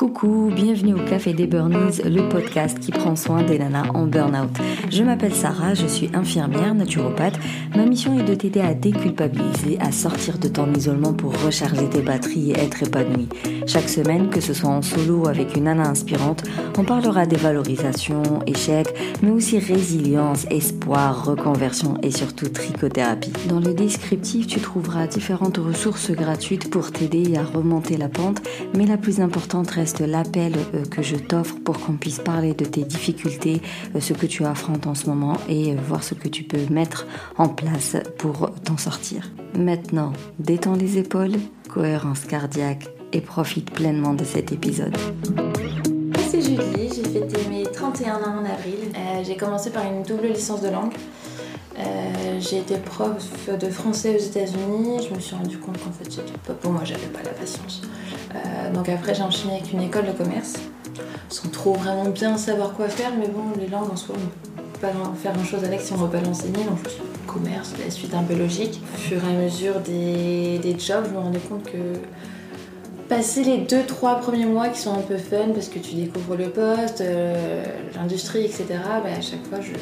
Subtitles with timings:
[0.00, 4.48] Coucou, bienvenue au Café des Burnies, le podcast qui prend soin des nanas en burn-out.
[4.90, 7.38] Je m'appelle Sarah, je suis infirmière, naturopathe.
[7.76, 12.00] Ma mission est de t'aider à déculpabiliser, à sortir de ton isolement pour recharger tes
[12.00, 13.28] batteries et être épanouie.
[13.66, 16.44] Chaque semaine, que ce soit en solo ou avec une nana inspirante,
[16.78, 23.32] on parlera des valorisations, échecs, mais aussi résilience, espoir, reconversion et surtout trichothérapie.
[23.50, 28.40] Dans le descriptif, tu trouveras différentes ressources gratuites pour t'aider à remonter la pente,
[28.74, 32.64] mais la plus importante reste l'appel euh, que je t'offre pour qu'on puisse parler de
[32.64, 33.60] tes difficultés,
[33.94, 36.66] euh, ce que tu affrontes en ce moment et euh, voir ce que tu peux
[36.70, 39.30] mettre en place pour t'en sortir.
[39.58, 41.36] Maintenant, détends les épaules,
[41.68, 44.96] cohérence cardiaque et profite pleinement de cet épisode.
[46.28, 49.24] C'est Julie, j'ai fêté mes 31 ans en avril.
[49.24, 50.92] j'ai commencé par une double licence de langue.
[52.40, 55.06] J'ai été prof de français aux États-Unis.
[55.08, 57.82] Je me suis rendu compte qu'en fait, c'était pas pour moi, j'avais pas la patience.
[58.34, 60.54] Euh, donc après j'ai enchaîné avec une école de commerce,
[61.28, 64.80] sans trop vraiment bien savoir quoi faire, mais bon les langues en soi on peut
[64.80, 67.90] pas faire grand chose avec si on veut pas l'enseigner, donc je suis commerce, la
[67.90, 68.80] suite un peu logique.
[68.94, 71.98] Au fur et à mesure des jobs, je me rendais compte que
[73.10, 76.48] passer les 2-3 premiers mois qui sont un peu fun parce que tu découvres le
[76.48, 77.62] poste, euh,
[77.94, 79.72] l'industrie, etc., bah, à chaque fois je,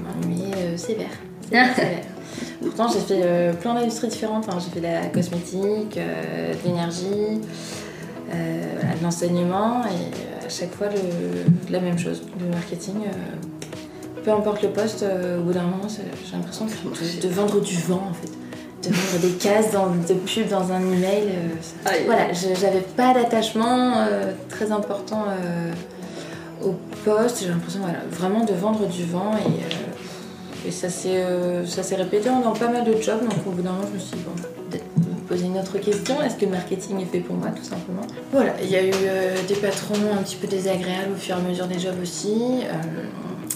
[0.00, 1.10] m'ennuyais euh, sévère.
[1.42, 2.04] sévère.
[2.62, 4.46] Pourtant, j'ai fait plein d'industries différentes.
[4.60, 7.40] j'ai fait de la cosmétique, de l'énergie,
[8.34, 10.88] euh, de l'enseignement et euh, à chaque fois
[11.70, 12.96] la même chose, le marketing.
[13.06, 18.02] Euh, peu importe le poste, au bout d'un moment, j'ai l'impression de, vendre du vent
[18.10, 18.30] en fait
[18.82, 21.28] de vendre des cases de pub dans un email.
[22.06, 24.06] voilà, j'avais pas d'attachement
[24.48, 25.24] très important
[26.64, 27.40] au poste.
[27.42, 32.68] J'ai l'impression voilà, vraiment de vendre du vent et, et ça s'est répété dans pas
[32.68, 33.20] mal de jobs.
[33.20, 34.78] Donc au bout d'un moment, je me suis dit, bon,
[35.28, 36.20] poser une autre question.
[36.22, 38.02] Est-ce que le marketing est fait pour moi, tout simplement?
[38.32, 41.38] Voilà, il y a eu euh, des patrons un petit peu désagréables au fur et
[41.38, 42.62] à mesure des jobs aussi.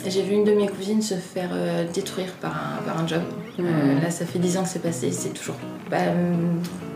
[0.05, 3.07] Euh, j'ai vu une de mes cousines se faire euh, détruire par un, par un
[3.07, 3.23] job.
[3.59, 5.57] là, ça fait 10 ans que c'est passé, c'est toujours
[5.91, 5.99] pas,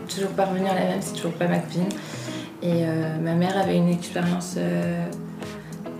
[0.09, 1.89] toujours pas revenu à la même, c'est toujours pas ma cousine.
[2.63, 2.85] Et
[3.21, 4.57] ma mère avait une expérience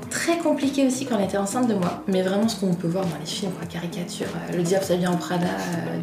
[0.10, 2.04] très compliquée aussi quand elle était enceinte de moi.
[2.08, 5.18] Mais vraiment ce qu'on peut voir dans les films, quoi, caricature, le diable s'habille en
[5.18, 5.46] Prada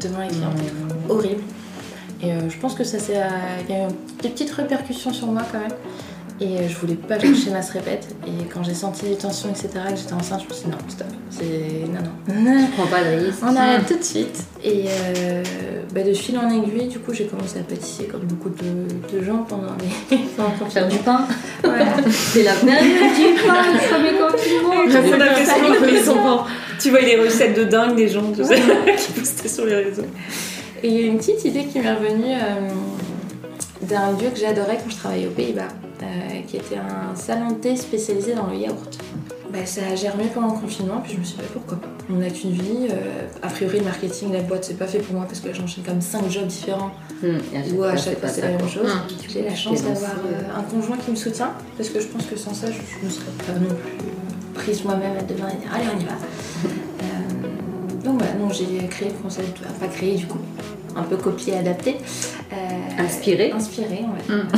[0.00, 0.54] devant les clients,
[1.08, 1.42] horrible.
[2.24, 3.20] Et euh, je pense que ça c'est.
[3.68, 5.76] Il y a eu des petites répercussions sur moi quand même.
[6.40, 8.08] Et euh, je voulais pas que le schéma se répète.
[8.26, 10.78] Et quand j'ai senti les tensions, etc., que j'étais enceinte, je me suis dit non,
[10.88, 11.06] stop.
[11.30, 11.44] C'est.
[11.92, 12.58] Non, non.
[12.58, 13.38] Je prends pas de risque.
[13.42, 14.42] On arrête tout de suite.
[14.64, 15.42] Et euh,
[15.94, 19.46] bah, de fil en aiguille, du coup, j'ai commencé à pâtisser comme beaucoup de, gens
[19.48, 19.74] pendant
[20.10, 20.16] les.
[20.58, 21.26] pour faire du pain.
[21.62, 21.86] Voilà.
[22.10, 24.82] C'est la période du pain, le confinement.
[24.88, 26.46] J'ai l'impression que les enfants.
[26.80, 28.56] Tu vois les recettes de dingue des gens, tu sais,
[28.98, 30.02] qui postaient sur les réseaux.
[30.82, 32.68] Et il y a une petite idée qui m'est revenue euh,
[33.82, 35.68] d'un lieu que j'adorais quand je travaillais aux Pays-Bas,
[36.46, 38.98] qui était un salon de thé spécialisé dans le yaourt.
[39.54, 41.88] Bah, ça a germé pendant le confinement, puis je me suis dit bah, pourquoi pas.
[42.10, 42.88] On n'a qu'une vie.
[42.90, 45.84] Euh, a priori, le marketing, la boîte, c'est pas fait pour moi parce que j'enchaîne
[45.84, 46.90] comme 5 jobs différents
[47.22, 48.88] mmh, où à chaque fois c'est la même chose.
[48.88, 49.30] Mmh.
[49.32, 50.10] J'ai la chance d'avoir
[50.56, 53.30] un conjoint qui me soutient parce que je pense que sans ça, je, ne serais
[53.46, 54.08] pas non plus
[54.54, 56.12] prise moi-même à demain et dire allez, on y va.
[58.04, 60.40] donc voilà, donc j'ai créé le concept, enfin pas créé du coup,
[60.96, 61.96] un peu copié, adapté.
[62.52, 64.34] Euh, inspiré Inspiré, ouais.
[64.34, 64.48] Mm.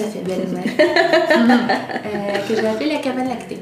[0.00, 3.58] Tout à fait, belle euh, que j'ai appelé la cabane lactée.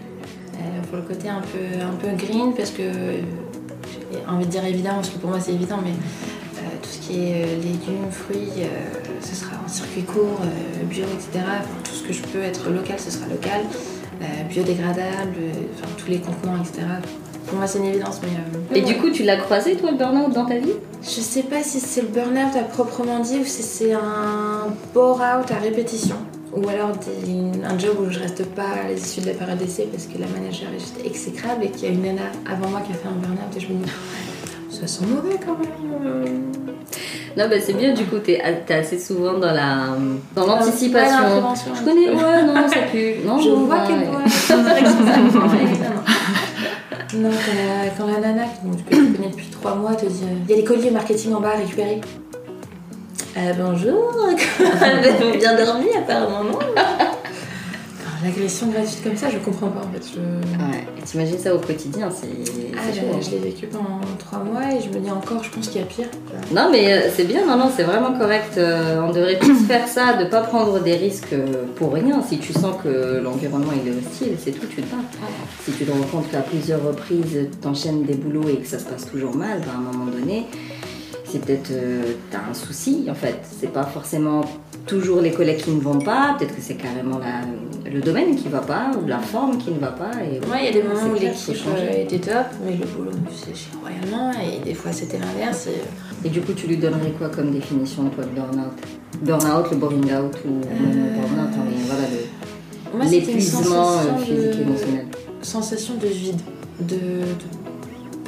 [0.55, 4.65] Euh, pour le côté un peu, un peu green, parce que j'ai envie de dire
[4.65, 5.93] évident, parce que pour moi c'est évident, mais
[6.83, 8.63] tout ce qui est légumes, fruits,
[9.21, 10.41] ce sera en circuit court,
[10.85, 11.45] bio, etc.
[11.83, 13.63] tout ce que je peux être local, ce sera local.
[14.49, 15.39] biodégradable,
[15.75, 16.87] enfin, tous les contenants, etc.
[17.49, 18.21] Pour moi, c'est une évidence.
[18.23, 20.75] Mais, euh, Et du coup, tu l'as croisé, toi, le burn-out dans ta vie?
[21.03, 25.51] Je sais pas si c'est le burn-out à proprement dit ou si c'est un bore-out
[25.51, 26.17] à répétition.
[26.55, 30.07] Ou alors un job où je reste pas à l'issue de la période d'essai parce
[30.07, 32.93] que la manager est juste exécrable et qu'il y a une nana avant moi qui
[32.93, 33.91] a fait un burn-out et je me dis,
[34.71, 36.53] ça sent mauvais quand même.
[37.37, 39.97] Non, bah c'est bien, du coup, t'es assez souvent dans la
[40.35, 41.55] dans l'anticipation.
[41.75, 43.15] je connais, ouais, non, ça pue.
[43.25, 44.23] Non, je vois qu'elle voit.
[47.15, 47.31] Non,
[47.97, 50.65] quand la, nana que tu connais depuis trois mois te dit il y a des
[50.65, 52.03] colliers marketing en bas à récupérer.
[53.39, 54.15] Euh, bonjour,
[54.83, 56.59] elle bien dormi apparemment, non?
[58.25, 60.05] L'agression gratuite comme ça, je comprends pas en fait.
[60.15, 60.19] Je...
[60.19, 60.85] Ouais.
[60.99, 62.29] Et t'imagines ça au quotidien, c'est.
[62.77, 65.81] Ah, je, l'ai vécu pendant trois mois et je me dis encore, je pense qu'il
[65.81, 66.09] y a pire.
[66.53, 68.57] Non, mais euh, c'est bien, non, non, c'est vraiment correct.
[68.57, 72.23] Euh, on devrait tous faire ça, de pas prendre des risques euh, pour rien.
[72.23, 75.03] Si tu sens que l'environnement il est hostile, c'est tout, tu te bats.
[75.65, 78.85] Si tu te rends compte qu'à plusieurs reprises, t'enchaînes des boulots et que ça se
[78.85, 80.47] passe toujours mal, bah, à un moment donné
[81.31, 83.39] c'est peut-être euh, t'as un souci en fait.
[83.61, 84.43] C'est pas forcément
[84.87, 88.49] toujours les collègues qui ne vont pas, peut-être que c'est carrément la- le domaine qui
[88.49, 90.11] va pas ou la forme qui ne va pas.
[90.23, 93.11] Et Ouais, il y a des moments où l'équipe euh, était top, mais le boulot
[93.55, 95.67] chier royalement, et des fois c'était l'inverse.
[95.69, 98.73] et- Et du coup, tu lui donnerais quoi comme définition toi de burn-out?
[99.23, 105.07] Burn-out, le boring out ou le burn-out, hein, voilà, l'épuisement euh, physique et émotionnel.
[105.43, 106.41] sensation de vide,
[106.81, 107.68] de, de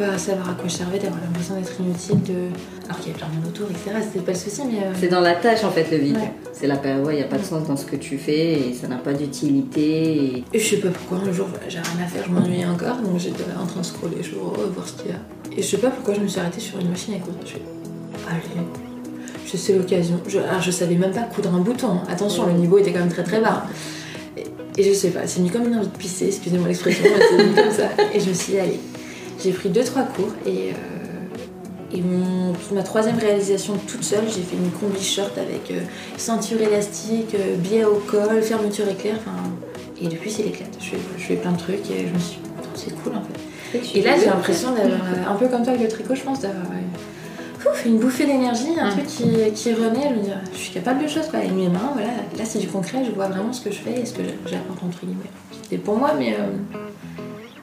[0.00, 2.48] pas savoir à quoi je servais, d'avoir l'impression d'être inutile, de...
[2.86, 3.96] alors qu'il y avait plein de monde autour, etc.
[4.02, 4.78] C'était pas le souci, mais...
[4.78, 6.16] euh, C'est dans la tâche en fait le vide.
[6.16, 6.32] Ouais.
[6.54, 8.74] C'est la période, il n'y a pas de sens dans ce que tu fais et
[8.74, 10.14] ça n'a pas d'utilité.
[10.14, 10.44] Et...
[10.54, 13.18] Et je sais pas pourquoi, un jour, j'ai rien à faire, je m'ennuyais encore, donc
[13.18, 15.58] j'étais en train de scroller, je vois, voir ce qu'il y a.
[15.58, 17.38] Et je sais pas pourquoi je me suis arrêtée sur une machine à coudre.
[17.44, 17.56] Je
[18.28, 18.66] allez,
[19.46, 20.20] je sais l'occasion.
[20.26, 22.02] Je, alors je savais même pas coudre un bouton, hein.
[22.08, 23.66] attention, le niveau était quand même très très bas.
[24.78, 27.36] Et, je sais pas, c'est venu comme une envie de pisser, excusez-moi l'expression, mais c'est
[27.42, 27.88] venu comme ça.
[28.14, 28.80] Et je me suis dit, allez,
[29.42, 30.70] j'ai pris 2-3 cours et.
[30.70, 30.74] euh,
[31.92, 35.80] et mon- ma troisième réalisation toute seule, j'ai fait une combi short avec euh,
[36.16, 39.36] ceinture élastique, euh, biais au col, fermeture éclair, enfin,
[40.00, 40.68] et depuis, c'est l'éclate.
[40.78, 43.22] Je fais, je fais plein de trucs et je me suis dit, c'est cool en
[43.22, 43.98] fait.
[43.98, 46.64] Et là, j'ai l'impression d'avoir, un peu comme toi avec le tricot, je pense, d'avoir
[47.84, 48.92] une bouffée d'énergie, un Mm.
[48.92, 50.10] truc qui, qui renaît.
[50.10, 51.42] Je me dis, je suis capable de choses, quoi.
[51.42, 52.08] Et mes mains, voilà,
[52.38, 54.80] là, c'est du concret, je vois vraiment ce que je fais et ce que j'apporte
[54.84, 55.30] entre guillemets.
[55.64, 56.46] C'était pour moi, mais euh,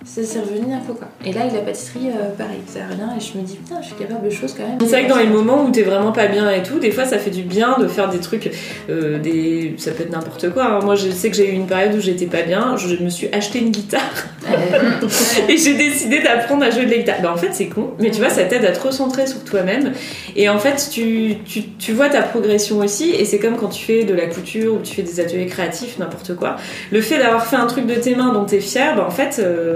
[0.10, 1.08] c'est revenu un peu, quoi.
[1.26, 3.88] Et là, avec la pâtisserie, euh, pareil, ça revient et je me dis, putain, je
[3.88, 4.78] suis capable de choses quand même.
[4.80, 7.06] C'est vrai que dans les moments où t'es vraiment pas bien et tout, des fois
[7.06, 8.50] ça fait du bien de faire des trucs,
[8.90, 9.76] euh, des...
[9.78, 10.66] ça peut être n'importe quoi.
[10.66, 10.80] hein.
[10.84, 13.28] Moi je sais que j'ai eu une période où j'étais pas bien, je me suis
[13.34, 14.02] acheté une guitare
[15.50, 17.22] et j'ai décidé d'apprendre à jouer de la guitare.
[17.22, 19.92] Bah en fait c'est con, mais tu vois ça t'aide à te recentrer sur toi-même
[20.36, 23.84] et en fait tu, tu, tu vois ta progression aussi et c'est comme quand tu
[23.84, 26.56] fais de la couture ou tu fais des ateliers créatifs, n'importe quoi.
[26.92, 29.40] Le fait d'avoir fait un truc de tes mains dont t'es fier, bah en fait
[29.40, 29.76] euh,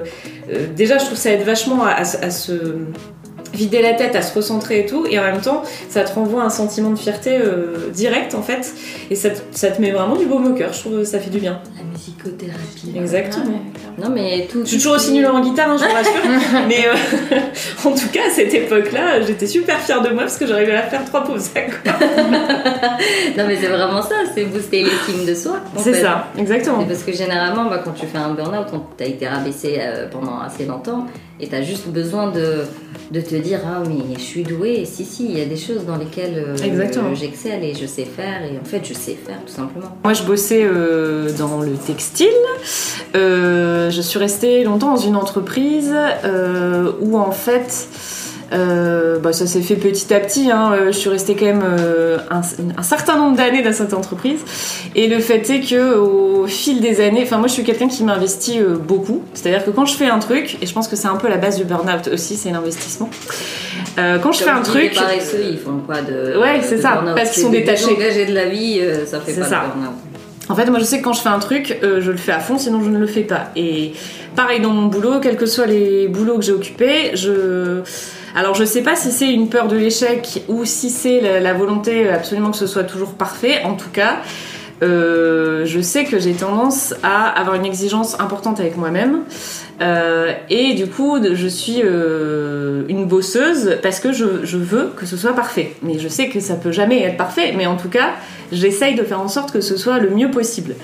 [0.52, 2.54] euh, déjà je trouve ça aide vachement à, à se- à se
[3.54, 6.42] vider la tête, à se recentrer et tout, et en même temps, ça te renvoie
[6.42, 8.74] un sentiment de fierté euh, direct en fait,
[9.10, 11.20] et ça te, ça te met vraiment du baume au cœur, je trouve que ça
[11.20, 11.60] fait du bien.
[12.02, 12.94] La musicothérapie.
[12.96, 13.46] Exactement.
[13.46, 14.62] ouais, Non mais tout.
[14.64, 17.40] Je suis toujours aussi nulle en guitare, hein, je vous rassure, mais euh,
[17.90, 20.84] en tout cas, à cette époque-là, j'étais super fière de moi parce que j'arrivais à
[20.84, 21.50] faire trois pauses.
[21.84, 21.94] quoi.
[23.38, 25.60] Non mais c'est vraiment ça, c'est booster l'estime de soi.
[25.78, 26.84] C'est ça, exactement.
[26.84, 28.68] Parce que généralement, bah, quand tu fais un burn-out,
[28.98, 31.08] t'as été rabaissé euh, pendant assez longtemps
[31.40, 32.66] et t'as juste besoin de,
[33.10, 34.86] de te dire Ah, mais je suis douée.
[34.86, 38.44] Si, si, il y a des choses dans lesquelles euh, j'excelle et je sais faire.
[38.44, 39.98] Et en fait, je sais faire tout simplement.
[40.04, 42.28] Moi, je bossais euh, dans le textile.
[43.16, 45.94] Euh, je suis restée longtemps dans une entreprise
[46.26, 47.88] euh, où, en fait,
[48.54, 50.52] euh, bah, ça s'est fait petit à petit.
[50.52, 50.74] hein.
[50.88, 52.42] Je suis restée quand même euh, un,
[52.78, 54.40] un certain nombre d'années dans cette entreprise.
[54.96, 58.04] Et le fait est que au fil des années, enfin moi je suis quelqu'un qui
[58.04, 59.22] m'investit euh, beaucoup.
[59.34, 61.38] C'est-à-dire que quand je fais un truc, et je pense que c'est un peu la
[61.38, 63.10] base du burn-out aussi, c'est l'investissement.
[64.24, 66.38] Quand je fais un truc, Les ils font quoi de.
[66.40, 67.88] Ouais, c'est ça, parce qu'ils sont détachés.
[67.88, 69.64] désengager de la vie, ça fait pas ça.
[69.76, 69.96] de burn-out.
[70.52, 72.34] En fait, moi, je sais que quand je fais un truc, euh, je le fais
[72.34, 73.52] à fond, sinon je ne le fais pas.
[73.56, 73.94] Et
[74.36, 77.82] pareil dans mon boulot, quels que soient les boulots que j'ai occupés, je.
[78.36, 82.10] Alors, je sais pas si c'est une peur de l'échec ou si c'est la, volonté
[82.10, 83.64] absolument que ce soit toujours parfait.
[83.64, 84.18] En tout cas,
[84.84, 89.22] euh, je sais que j'ai tendance à avoir une exigence importante avec moi-même.
[89.82, 95.06] Euh, et du coup, je suis euh, une bosseuse parce que je, je veux que
[95.06, 95.74] ce soit parfait.
[95.82, 97.54] Mais je sais que ça peut jamais être parfait.
[97.56, 98.12] Mais en tout cas,
[98.52, 100.76] j'essaye de faire en sorte que ce soit le mieux possible.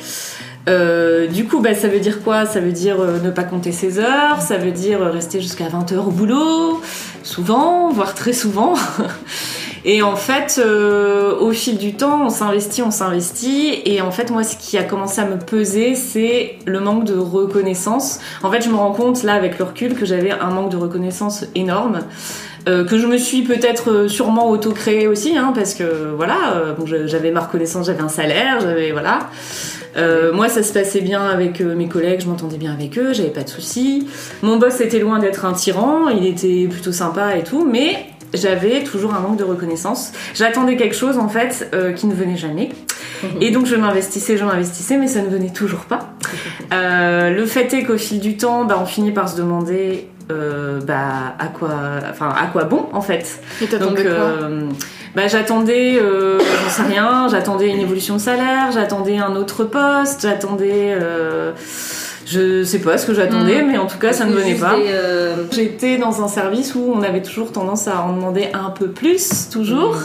[0.68, 2.46] Euh, du coup, bah, ça veut dire quoi?
[2.46, 5.70] Ça veut dire euh, ne pas compter ses heures, ça veut dire euh, rester jusqu'à
[5.70, 6.82] 20 heures au boulot,
[7.24, 8.74] souvent, voire très souvent.
[9.86, 13.82] Et en fait, au fil du temps, on s'investit, on s'investit.
[13.86, 17.14] Et en fait, moi, ce qui a commencé à me peser, c'est le manque de
[17.14, 18.20] reconnaissance.
[18.44, 20.78] En fait, je me rends compte, là, avec le recul, que j'avais un manque de
[20.78, 22.02] reconnaissance énorme.
[22.68, 26.74] Euh, que je me suis peut-être euh, sûrement auto-créé aussi, hein, parce que voilà, euh,
[26.74, 29.30] bon, j'avais ma reconnaissance, j'avais un salaire, j'avais voilà.
[29.96, 33.30] Euh, moi, ça se passait bien avec mes collègues, je m'entendais bien avec eux, j'avais
[33.30, 34.08] pas de soucis.
[34.44, 38.84] Mon boss était loin d'être un tyran, il était plutôt sympa et tout, mais j'avais
[38.84, 40.12] toujours un manque de reconnaissance.
[40.34, 42.70] J'attendais quelque chose en fait euh, qui ne venait jamais.
[43.42, 46.14] Et donc je m'investissais, je m'investissais, mais ça ne venait toujours pas.
[46.74, 50.80] Euh, le fait est qu'au fil du temps, bah, on finit par se demander euh,
[50.82, 51.70] bah, à quoi,
[52.10, 53.40] enfin à quoi bon en fait.
[53.62, 54.62] Et Donc euh,
[55.16, 60.22] bah, j'attendais, euh, j'en sais rien, j'attendais une évolution de salaire, j'attendais un autre poste,
[60.24, 60.96] j'attendais,
[62.26, 64.76] je sais pas ce que j'attendais, mais en tout cas ça ne venait pas.
[64.92, 68.88] euh, J'étais dans un service où on avait toujours tendance à en demander un peu
[68.88, 69.96] plus, toujours.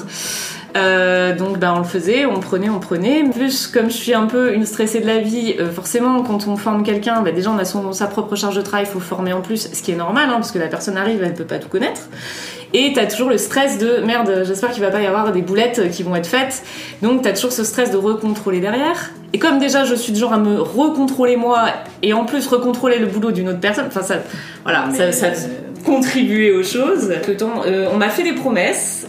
[0.77, 3.23] Euh, donc bah, on le faisait, on prenait, on prenait.
[3.23, 6.47] En plus, comme je suis un peu une stressée de la vie, euh, forcément, quand
[6.47, 9.01] on forme quelqu'un, bah, déjà on a son, sa propre charge de travail, il faut
[9.01, 11.45] former en plus, ce qui est normal, hein, parce que la personne arrive, elle peut
[11.45, 12.03] pas tout connaître.
[12.75, 15.91] Et t'as toujours le stress de merde, j'espère qu'il va pas y avoir des boulettes
[15.91, 16.63] qui vont être faites.
[17.03, 19.11] Donc t'as toujours ce stress de recontrôler derrière.
[19.35, 21.67] Et comme déjà je suis du genre à me recontrôler moi
[22.03, 24.17] et en plus recontrôler le boulot d'une autre personne, enfin ça,
[24.65, 25.27] voilà, ça, ça
[25.85, 27.13] contribuait aux choses.
[27.29, 29.07] Le temps, euh, on m'a fait des promesses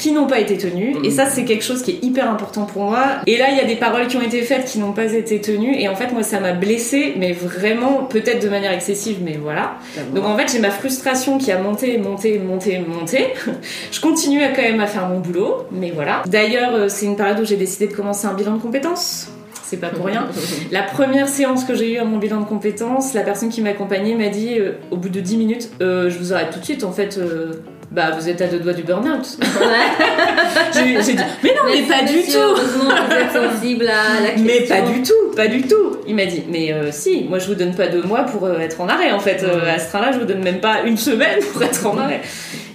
[0.00, 2.84] qui n'ont pas été tenues et ça c'est quelque chose qui est hyper important pour
[2.84, 3.04] moi.
[3.26, 5.40] Et là il y a des paroles qui ont été faites qui n'ont pas été
[5.40, 5.76] tenues.
[5.78, 9.76] Et en fait moi ça m'a blessée mais vraiment peut-être de manière excessive mais voilà.
[10.14, 13.28] Donc en fait j'ai ma frustration qui a monté monté monté monté.
[13.92, 16.22] Je continue à quand même à faire mon boulot mais voilà.
[16.26, 19.28] D'ailleurs euh, c'est une période où j'ai décidé de commencer un bilan de compétences.
[19.70, 20.26] C'est pas pour rien.
[20.72, 24.16] La première séance que j'ai eue à mon bilan de compétences, la personne qui m'accompagnait
[24.16, 26.82] m'a dit euh, au bout de 10 minutes, euh, je vous arrête tout de suite,
[26.82, 27.52] en fait, euh,
[27.90, 29.38] bah vous êtes à deux doigts du burn-out.
[30.74, 32.38] j'ai j'ai dit, mais non, mais, pas du tout.
[32.38, 34.46] Heureusement, vous êtes sensible à la question.
[34.46, 35.96] Mais pas du tout, pas du tout.
[36.06, 38.58] Il m'a dit, mais euh, si, moi je vous donne pas deux mois pour euh,
[38.60, 39.42] être en arrêt en fait.
[39.42, 42.20] Euh, à ce train-là, je vous donne même pas une semaine pour être en arrêt.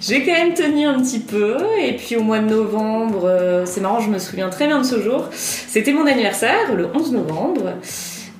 [0.00, 3.80] J'ai quand même tenu un petit peu, et puis au mois de novembre, euh, c'est
[3.80, 5.28] marrant, je me souviens très bien de ce jour.
[5.32, 7.72] C'était mon anniversaire, le 11 novembre.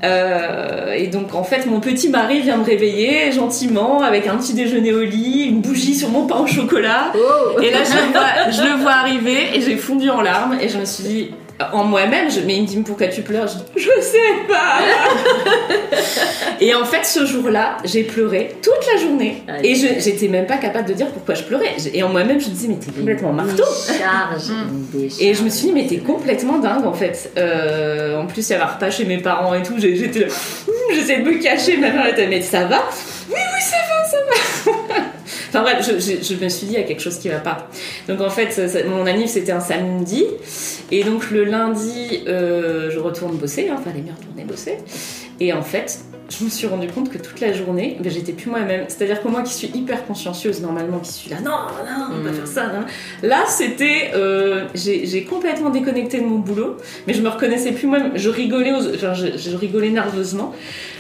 [0.05, 4.53] Euh, et donc en fait mon petit mari vient me réveiller gentiment avec un petit
[4.53, 7.13] déjeuner au lit, une bougie sur mon pain au chocolat.
[7.15, 7.61] Oh.
[7.61, 10.69] Et là, je le vois, je le vois arriver et j'ai fondu en larmes et
[10.69, 11.31] je me suis dit,
[11.73, 13.47] en moi-même, je, mais il me dit pourquoi tu pleures?
[13.49, 14.81] Je dis, je sais pas.
[16.61, 20.57] et en fait, ce jour-là, j'ai pleuré toute la journée et je- j'étais même pas
[20.59, 21.75] capable de dire pourquoi je pleurais.
[21.93, 23.65] Et en moi-même, je me disais, mais t'es complètement marteau.
[23.89, 24.53] Décharge,
[24.93, 25.23] décharge.
[25.23, 27.31] Et je me suis dit, mais t'es complètement dingue en fait.
[27.37, 29.75] Euh, en plus, il y avait un repas chez mes parents et tout.
[29.79, 30.27] J'étais
[30.95, 31.77] j'essayais de me cacher.
[31.79, 32.83] Ma mère était, mais ça va?
[33.29, 34.17] Oui, oui, ça va, ça
[34.71, 34.76] va.
[35.57, 37.69] Enfin bref, je, me suis dit, il y a quelque chose qui va pas.
[38.09, 40.25] Donc en fait, mon anniv c'était un samedi.
[40.91, 43.69] Et donc le lundi, euh, je retourne bosser.
[43.69, 44.79] Hein, fallait bien retourner bosser.
[45.41, 48.51] Et en fait, je me suis rendu compte que toute la journée, ben, j'étais plus
[48.51, 48.85] moi-même.
[48.89, 52.31] C'est-à-dire que moi qui suis hyper consciencieuse normalement, qui suis là, non, non, on va
[52.31, 52.35] Mm.
[52.35, 52.67] faire ça.
[52.69, 52.85] non.
[53.23, 58.13] Là, c'était, euh, j'ai complètement déconnecté de mon boulot, mais je me reconnaissais plus moi-même.
[58.17, 60.53] Je rigolais, aux- enfin, je, je rigolais nerveusement.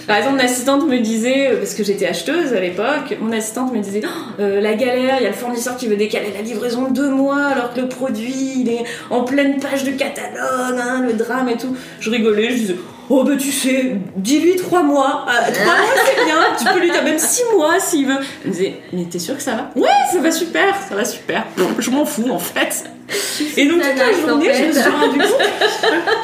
[0.06, 3.72] Par exemple, mon assistante me disait, euh, parce que j'étais acheteuse à l'époque, mon assistante
[3.74, 6.42] me disait, Oh, euh, la galère, il y a le fournisseur qui veut décaler la
[6.42, 10.78] livraison de deux mois alors que le produit il est en pleine page de catalogue,
[10.78, 11.74] hein, le drame et tout.
[11.98, 12.76] Je rigolais, je disais,
[13.10, 16.90] oh bah tu sais, dis-lui trois mois, Euh, trois mois c'est bien, tu peux lui
[16.90, 18.18] dire même six mois s'il veut.
[18.42, 19.70] Elle me disait, mais t'es sûr que ça va?
[19.76, 21.44] Ouais, ça va super, ça va super.
[21.78, 22.84] Je m'en fous en fait.
[23.56, 25.42] Et donc toute la en journée, je me suis rendu compte,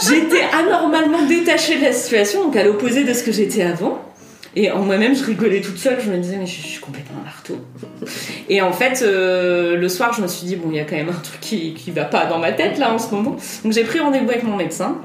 [0.09, 4.01] j'étais anormalement détachée de la situation, donc à l'opposé de ce que j'étais avant.
[4.55, 7.57] Et en moi-même, je rigolais toute seule, je me disais, mais je suis complètement marteau.
[8.51, 10.97] Et en fait, euh, le soir, je me suis dit, bon, il y a quand
[10.97, 13.37] même un truc qui, qui va pas dans ma tête là en ce moment.
[13.65, 14.99] Donc j'ai pris rendez-vous avec mon médecin.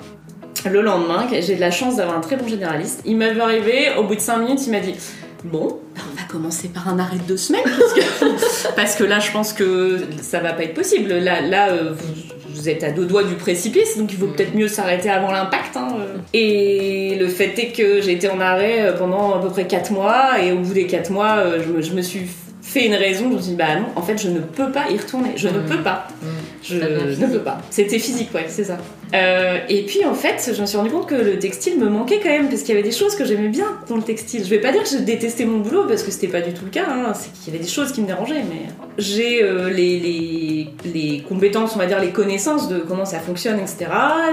[0.66, 3.02] Le lendemain, j'ai de la chance d'avoir un très bon généraliste.
[3.06, 4.96] Il m'a vu arriver, au bout de 5 minutes, il m'a dit
[5.44, 9.20] Bon, on va commencer par un arrêt de deux semaines, parce que, parce que là,
[9.20, 11.10] je pense que ça va pas être possible.
[11.14, 12.14] Là, là euh, vous,
[12.56, 15.78] vous êtes à deux doigts du précipice, donc il vaut peut-être mieux s'arrêter avant l'impact.
[15.78, 15.90] hein.
[16.34, 19.92] Et le fait est que j'ai été en arrêt euh, pendant à peu près 4
[19.92, 22.22] mois, et au bout des 4 mois, euh, je me, je me suis
[22.64, 24.90] fait une raison, je me suis dit, bah non, en fait, je ne peux pas
[24.90, 25.66] y retourner, je ne Mm.
[25.66, 26.08] peux pas.
[26.22, 26.26] Mm.
[26.64, 27.62] Je ne peux pas.
[27.70, 28.78] C'était physique, ouais, c'est ça.
[29.14, 32.20] Euh, et puis en fait, je me suis rendu compte que le textile me manquait
[32.22, 34.44] quand même, parce qu'il y avait des choses que j'aimais bien dans le textile.
[34.44, 36.66] Je vais pas dire que je détestais mon boulot, parce que c'était pas du tout
[36.66, 37.14] le cas, hein.
[37.14, 41.22] c'est qu'il y avait des choses qui me dérangeaient, mais j'ai euh, les, les, les
[41.22, 43.86] compétences, on va dire les connaissances de comment ça fonctionne, etc.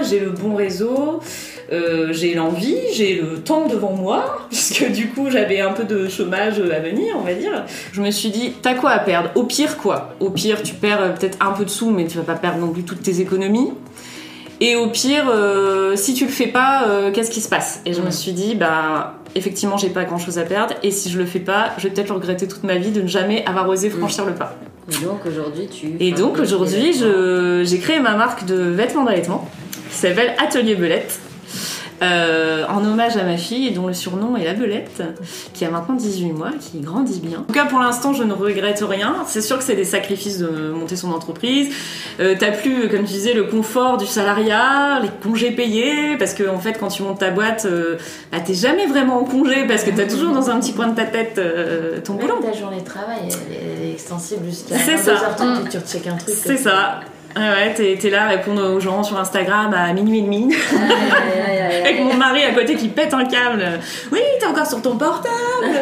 [0.09, 1.21] J'ai le bon réseau,
[1.73, 6.09] euh, j'ai l'envie, j'ai le temps devant moi, puisque du coup j'avais un peu de
[6.09, 7.65] chômage à venir, on va dire.
[7.93, 9.31] Je me suis dit, t'as quoi à perdre?
[9.35, 10.11] Au pire, quoi?
[10.21, 12.59] Au pire, tu perds euh, peut-être un peu de sous, mais tu vas pas perdre
[12.59, 13.71] non plus toutes tes économies.
[14.61, 17.83] Et au pire, euh, si tu le fais pas, euh, qu'est-ce qui se passe?
[17.87, 18.13] Et je me Mm.
[18.13, 20.75] suis dit, bah, effectivement, j'ai pas grand chose à perdre.
[20.85, 23.03] Et si je le fais pas, je vais peut-être le regretter toute ma vie de
[23.03, 24.55] ne jamais avoir osé franchir le pas.
[24.93, 25.97] Et donc aujourd'hui, tu.
[25.99, 29.49] Et donc aujourd'hui, je- j'ai créé ma marque de vêtements d'allaitement
[29.91, 31.19] qui s'appelle Atelier Belette.
[32.03, 35.03] Euh, en hommage à ma fille dont le surnom est la Belette,
[35.53, 37.41] qui a maintenant 18 mois, qui grandit bien.
[37.41, 39.17] En tout cas, pour l'instant, je ne regrette rien.
[39.27, 41.73] C'est sûr que c'est des sacrifices de monter son entreprise.
[42.21, 46.49] Euh, T'as plus, comme tu disais, le confort du salariat, les congés payés, parce que
[46.49, 47.97] en fait, quand tu montes ta boîte, euh,
[48.33, 50.97] bah, t'es jamais vraiment en congé parce que t'as toujours dans un petit coin de
[50.97, 52.41] ta tête euh, ton boulot.
[52.43, 55.13] ta journée de travail, elle est, extensible jusqu'à C'est 22 ça.
[55.13, 56.35] heures, que tu recheckes un truc.
[56.35, 57.01] C'est ça.
[57.37, 60.55] Ouais, ouais, t'es t'es là à répondre aux gens sur Instagram à minuit et demi,
[61.85, 63.65] avec mon mari à côté qui pète un câble.
[64.13, 65.35] Oui, t'es encore sur ton portable.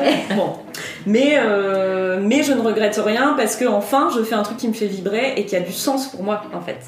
[0.35, 0.55] bon,
[1.07, 4.69] Mais, euh, mais je ne regrette rien parce que enfin je fais un truc qui
[4.69, 6.79] me fait vibrer et qui a du sens pour moi en fait.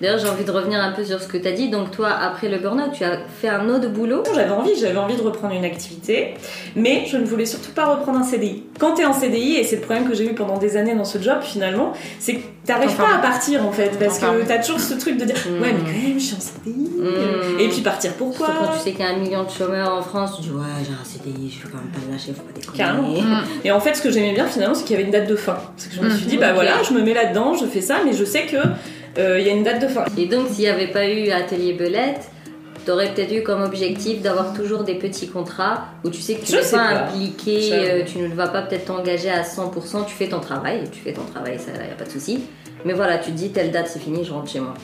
[0.00, 1.68] D'ailleurs, j'ai envie de revenir un peu sur ce que tu as dit.
[1.70, 4.22] Donc, toi, après le burn-out, tu as fait un autre boulot?
[4.34, 6.34] J'avais envie, j'avais envie de reprendre une activité,
[6.76, 8.64] mais je ne voulais surtout pas reprendre un CDI.
[8.78, 10.94] Quand tu es en CDI, et c'est le problème que j'ai eu pendant des années
[10.94, 14.34] dans ce job finalement, c'est que t'arrives Enfin, pas à partir en fait, parce enfin.
[14.34, 15.62] que t'as toujours ce truc de dire Mm.
[15.62, 16.90] ouais, mais quand même, je suis en CDI.
[17.00, 17.60] Mm.
[17.60, 18.46] Et puis partir pourquoi?
[18.46, 20.50] Surtout quand tu sais qu'il y a un million de chômeurs en France, tu dis
[20.50, 23.22] ouais, j'ai un CDI, je vais quand même pas le lâcher, faut pas déconner.
[23.64, 25.36] Et en fait, ce que j'aimais bien finalement, c'est qu'il y avait une date de
[25.36, 25.56] fin.
[25.76, 26.16] Parce que je me Mm.
[26.16, 28.56] suis dit, bah voilà, je me mets là-dedans, je fais ça, mais je sais que
[29.18, 30.04] euh, il y a une date de fin.
[30.18, 32.28] Et donc, s'il n'y avait pas eu Atelier Belette,
[32.84, 36.52] t'aurais peut-être eu comme objectif d'avoir toujours des petits contrats où tu sais que tu
[36.52, 37.00] Je ne sais pas pas.
[37.06, 41.00] impliqué, euh, tu ne vas pas peut-être t'engager à 100%, tu fais ton travail, tu
[41.00, 42.40] fais ton travail, ça, y a pas de souci.
[42.84, 44.74] Mais voilà, tu te dis, telle date, c'est fini, je rentre chez moi.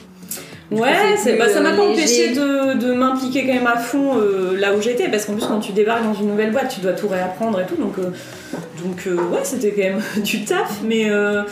[0.71, 3.67] Du coup, Ouais, plus, bah, ça m'a euh, pas empêché de, de m'impliquer quand même
[3.67, 6.51] à fond euh, là où j'étais, parce qu'en plus quand tu débarques dans une nouvelle
[6.51, 8.11] boîte, tu dois tout réapprendre et tout, donc, euh,
[8.83, 11.43] donc euh, ouais, c'était quand même du taf, mais, euh,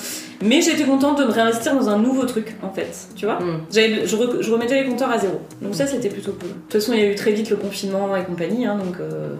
[0.41, 3.39] mais j'étais contente de me réinvestir dans un nouveau truc en fait, tu vois.
[3.39, 3.62] Mm.
[3.71, 6.50] J'avais- Je, re- je remettais les compteurs à zéro, donc ça c'était plutôt cool.
[6.50, 8.95] De toute façon, il y a eu très vite le confinement et compagnie, hein, donc,
[9.00, 9.36] euh,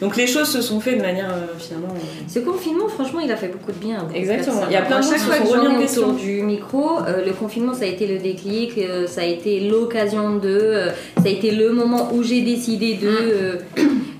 [0.00, 1.94] donc les choses se sont faites de manière euh, finalement.
[1.94, 3.98] euh, Ce confinement, franchement, il a fait beaucoup de bien.
[4.00, 4.62] beaucoup de Exactement.
[4.68, 6.12] Il y a plein de chaque qui se sont remis en question.
[6.14, 8.72] du micro, le confinement, ça a été le déclic,
[9.06, 10.72] ça a été l'occasion de,
[11.16, 13.58] ça a été le moment où j'ai décidé de.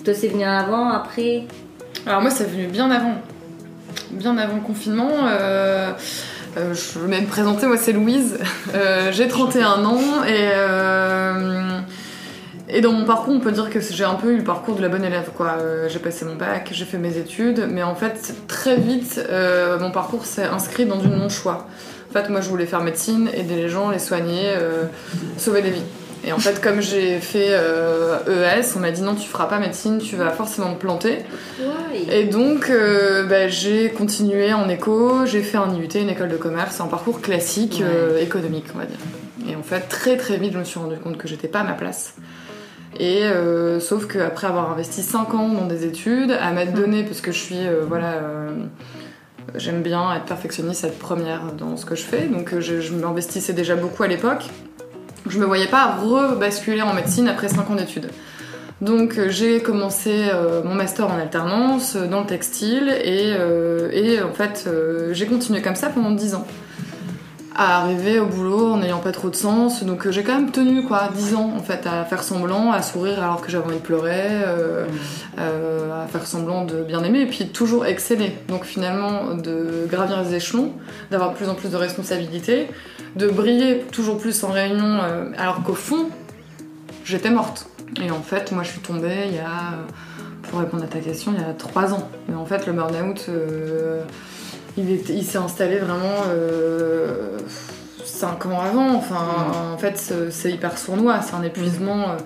[0.04, 1.42] toi, c'est venu avant, après.
[2.06, 3.14] Alors moi, ça venu bien avant.
[4.10, 5.10] Bien avant le confinement.
[5.26, 5.92] euh,
[6.56, 8.38] euh, je vais même présenter, moi c'est Louise.
[8.74, 9.98] Euh, j'ai 31 ans
[12.68, 14.82] et, dans mon parcours, on peut dire que j'ai un peu eu le parcours de
[14.82, 15.30] la bonne élève.
[15.34, 15.56] quoi.
[15.88, 19.18] J'ai passé mon bac, j'ai fait mes études, mais en fait, très vite,
[19.80, 21.66] mon parcours s'est inscrit dans du non-choix.
[22.10, 24.52] En fait, moi je voulais faire médecine, aider les gens, les soigner,
[25.38, 25.84] sauver des vies.
[26.24, 29.58] Et en fait, comme j'ai fait euh, ES, on m'a dit non, tu feras pas
[29.58, 31.18] médecine, tu vas forcément te planter.
[32.10, 36.36] Et donc, euh, bah, j'ai continué en éco, j'ai fait un IUT, une école de
[36.36, 37.86] commerce, un parcours classique, Ouais.
[37.88, 38.98] euh, économique, on va dire.
[39.48, 41.64] Et en fait, très très vite, je me suis rendu compte que j'étais pas à
[41.64, 42.14] ma place.
[42.98, 47.20] Et euh, sauf qu'après avoir investi 5 ans dans des études, à m'être donné, parce
[47.20, 48.50] que je suis, euh, voilà, euh,
[49.54, 53.52] j'aime bien être perfectionniste, être première dans ce que je fais, donc je, je m'investissais
[53.52, 54.44] déjà beaucoup à l'époque.
[55.28, 58.10] Je me voyais pas rebasculer en médecine après 5 ans d'études.
[58.80, 63.34] Donc euh, j'ai commencé euh, mon master en alternance euh, dans le textile et,
[64.22, 64.68] en fait
[65.12, 66.46] j'ai continué comme ça pendant 10 ans.
[67.60, 70.52] À arriver au boulot en n'ayant pas trop de sens, donc euh, j'ai quand même
[70.52, 73.78] tenu quoi 10 ans en fait à faire semblant, à sourire alors que j'avais envie
[73.78, 74.86] de pleurer, euh,
[75.40, 78.38] euh, à faire semblant de bien aimer et puis toujours exceller.
[78.46, 80.70] Donc finalement de gravir les échelons,
[81.10, 82.68] d'avoir de plus en plus de responsabilités,
[83.16, 86.10] de briller toujours plus en réunion euh, alors qu'au fond
[87.04, 87.66] j'étais morte.
[88.00, 89.74] Et en fait, moi, je suis tombée il y a,
[90.42, 92.08] pour répondre à ta question, il y a trois ans.
[92.28, 93.28] Mais en fait, le burn-out,
[94.76, 97.38] il, s'est installé vraiment euh,
[98.04, 98.94] cinq ans avant.
[98.94, 99.96] Enfin, en fait,
[100.30, 101.20] c'est- hyper sournois.
[101.22, 102.16] C'est un épuisement euh,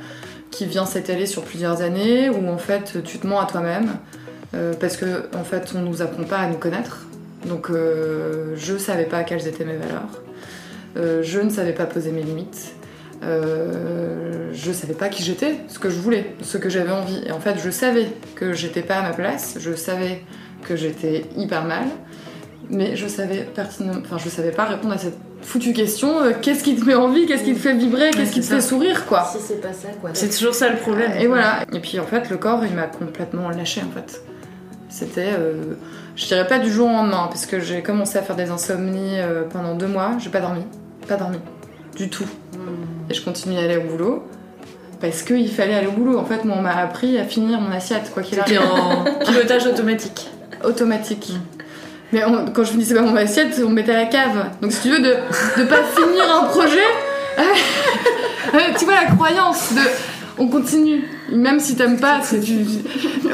[0.50, 3.96] qui vient s'étaler sur plusieurs années, où en fait, tu te mens à toi-même.
[4.54, 7.06] euh, parce que, en fait, on nous apprend pas à nous connaître.
[7.48, 10.02] Donc, euh, je savais pas quelles étaient mes valeurs.
[10.98, 12.74] Euh, je ne savais pas poser mes limites.
[13.22, 17.22] Je savais pas qui j'étais, ce que je voulais, ce que j'avais envie.
[17.26, 20.22] Et en fait, je savais que j'étais pas à ma place, je savais
[20.64, 21.84] que j'étais hyper mal,
[22.70, 26.62] mais je savais pertinemment, enfin, je savais pas répondre à cette foutue question euh, qu'est-ce
[26.62, 29.24] qui te met envie, qu'est-ce qui te fait vibrer, qu'est-ce qui te fait sourire, quoi.
[29.30, 30.10] Si c'est pas ça, quoi.
[30.14, 31.12] C'est toujours ça le problème.
[31.18, 31.64] Et voilà.
[31.72, 34.22] Et puis en fait, le corps, il m'a complètement lâché en fait.
[34.88, 35.74] C'était, euh,
[36.16, 39.18] je dirais pas du jour au lendemain, parce que j'ai commencé à faire des insomnies
[39.18, 40.12] euh, pendant deux mois.
[40.18, 40.62] J'ai pas dormi,
[41.08, 41.38] pas dormi,
[41.96, 42.26] du tout.
[43.10, 44.24] Et je continue à aller au boulot.
[45.00, 46.16] Parce qu'il fallait aller au boulot.
[46.18, 48.70] En fait, moi, on m'a appris à finir mon assiette, quoi qu'il C'était arrive.
[48.72, 50.30] en pilotage automatique.
[50.62, 51.32] Automatique.
[52.12, 54.46] Mais on- quand je finissais pas mon assiette, on me mettait à la cave.
[54.60, 55.14] Donc, si tu veux, de,
[55.60, 56.78] de pas finir un projet,
[58.78, 59.80] tu vois la croyance de
[60.38, 62.64] on continue, même si t'aimes pas, du,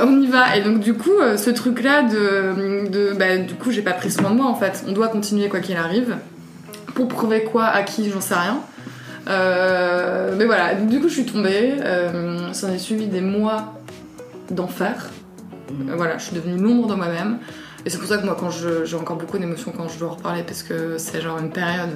[0.03, 0.57] on y va.
[0.57, 4.11] Et donc du coup, euh, ce truc-là de, de bah, du coup, j'ai pas pris
[4.11, 4.85] soin de moi en fait.
[4.89, 6.17] On doit continuer quoi qu'il arrive.
[6.95, 8.59] Pour prouver quoi à qui, j'en sais rien.
[9.29, 11.75] Euh, mais voilà, du coup, je suis tombée.
[11.85, 13.75] Euh, S'en est suivi des mois
[14.51, 15.07] d'enfer.
[15.71, 17.39] Euh, Voilà, je suis devenue l'ombre de moi-même.
[17.89, 20.09] Et c'est pour ça que moi, quand je- j'ai encore beaucoup d'émotions quand je dois
[20.11, 21.89] en reparler, parce que c'est genre une période.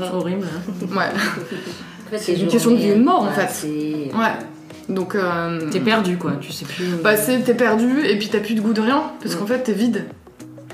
[0.00, 0.46] euh, Horrible.
[0.82, 1.08] Ouais.
[2.06, 3.52] En fait, C'est une question de vie mort, en voilà, fait.
[4.12, 4.32] c'est- Ouais.
[4.88, 5.16] Donc.
[5.16, 6.84] euh, T'es perdu quoi, tu sais plus.
[7.02, 9.58] Bah, c'est t'es perdu et puis t'as plus de goût de rien parce qu'en fait
[9.64, 10.04] t'es vide.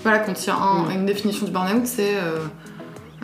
[0.02, 0.90] Voilà, quand il y a un- Mm.
[1.00, 2.16] une définition du burn-out, c'est.
[2.16, 2.36] euh,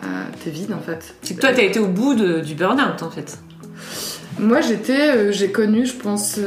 [0.03, 0.05] euh,
[0.43, 1.13] t'es vide en fait.
[1.21, 3.37] C'est que toi t'as été au bout de- du burn-out en fait.
[4.39, 5.09] Moi j'étais.
[5.15, 6.39] euh, j'ai connu, je pense.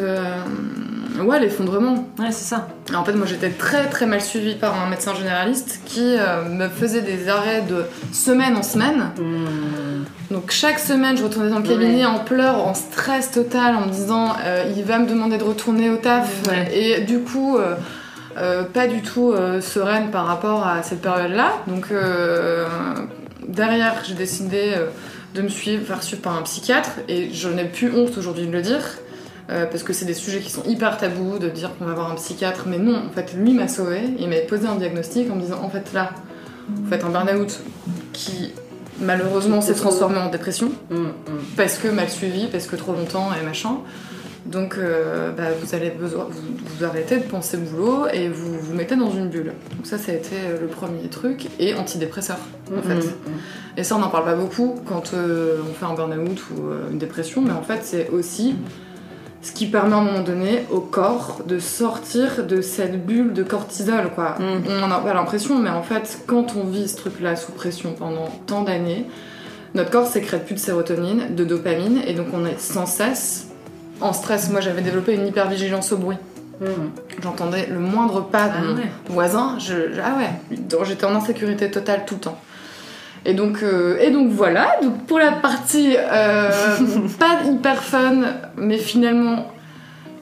[1.24, 2.06] Ouais, l'effondrement.
[2.18, 2.68] Ouais, c'est ça.
[2.94, 6.68] En fait, moi j'étais très très mal suivie par un médecin généraliste qui euh, me
[6.68, 9.10] faisait des arrêts de semaine en semaine.
[10.30, 13.90] Donc chaque semaine, je retournais dans le cabinet en pleurs, en stress total, en me
[13.90, 16.42] disant euh, il va me demander de retourner au taf.
[16.48, 16.76] Ouais.
[16.76, 21.52] Et du coup, euh, pas du tout sereine par rapport à cette période-là.
[21.66, 21.86] Donc
[23.48, 24.74] derrière, j'ai décidé
[25.34, 26.90] de me suivre, faire suivre par un psychiatre.
[27.08, 28.82] Et je n'ai plus honte aujourd'hui de le dire.
[29.50, 32.10] Euh, parce que c'est des sujets qui sont hyper tabous, de dire qu'on va voir
[32.10, 35.36] un psychiatre, mais non, en fait, lui m'a sauvé, il m'a posé un diagnostic en
[35.36, 36.10] me disant, en fait, là,
[36.68, 37.60] vous faites un burn-out
[38.12, 38.52] qui
[39.00, 41.12] malheureusement s'est transformé en dépression Mm, mm.
[41.56, 43.78] parce que mal suivi, parce que trop longtemps et machin.
[44.46, 48.74] Donc euh, bah, vous allez besoin, vous, vous arrêtez de penser boulot et vous vous
[48.74, 49.52] mettez dans une bulle.
[49.76, 52.38] Donc ça, ça a été euh, le premier truc et antidépresseur
[52.76, 52.94] en fait.
[52.94, 53.10] Mm,
[53.76, 56.90] Et ça, on n'en parle pas beaucoup quand euh, on fait un burn-out ou euh,
[56.92, 58.54] une dépression, mais en fait, c'est aussi
[59.46, 63.42] ce qui permet à un moment donné au corps de sortir de cette bulle de
[63.42, 64.36] cortisol, quoi.
[64.38, 64.62] Mm.
[64.70, 67.92] On en a pas l'impression, mais en fait, quand on vit ce truc-là sous pression
[67.92, 69.06] pendant tant d'années,
[69.74, 73.48] notre corps sécrète plus de sérotonine, de dopamine, et donc on est sans cesse
[74.00, 74.50] en stress.
[74.50, 76.16] Moi, j'avais développé une hypervigilance au bruit.
[76.60, 76.66] mm.
[77.22, 78.90] J'entendais le moindre pas de Ah mon ouais.
[79.08, 82.38] voisin, je, je- ah ouais, donc j'étais en insécurité totale tout le temps.
[83.28, 86.50] Et donc, euh, et donc voilà, donc pour la partie euh,
[87.18, 88.22] pas hyper fun,
[88.56, 89.50] mais finalement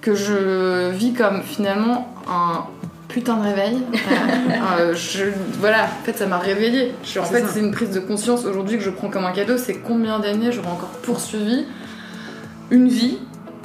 [0.00, 2.64] que je vis comme finalement un
[3.08, 3.78] putain de réveil.
[4.78, 5.24] Euh, je,
[5.60, 6.94] voilà, en fait ça m'a réveillée.
[7.04, 9.58] Je- en fait c'est une prise de conscience aujourd'hui que je prends comme un cadeau,
[9.58, 11.66] c'est combien d'années j'aurais encore poursuivi
[12.70, 13.18] une vie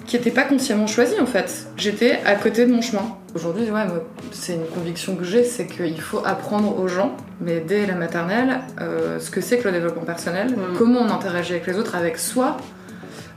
[0.09, 1.67] qui n'était pas consciemment choisie en fait.
[1.77, 3.15] J'étais à côté de mon chemin.
[3.35, 3.83] Aujourd'hui, ouais,
[4.31, 8.61] c'est une conviction que j'ai, c'est qu'il faut apprendre aux gens, mais dès la maternelle,
[8.81, 10.77] euh, ce que c'est que le développement personnel, Mm.
[10.79, 12.57] comment on interagit avec les autres, avec soi,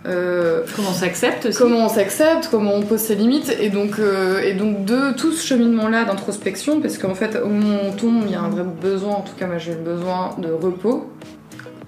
[0.06, 4.40] euh, Comment on s'accepte comment on s'accepte, comment on pose ses limites, et donc, euh,
[4.42, 8.22] et donc de tout ce cheminement-là d'introspection, parce qu'en fait, au moment où on tombe,
[8.24, 11.12] il y a un vrai besoin, en tout cas moi j'ai eu besoin de repos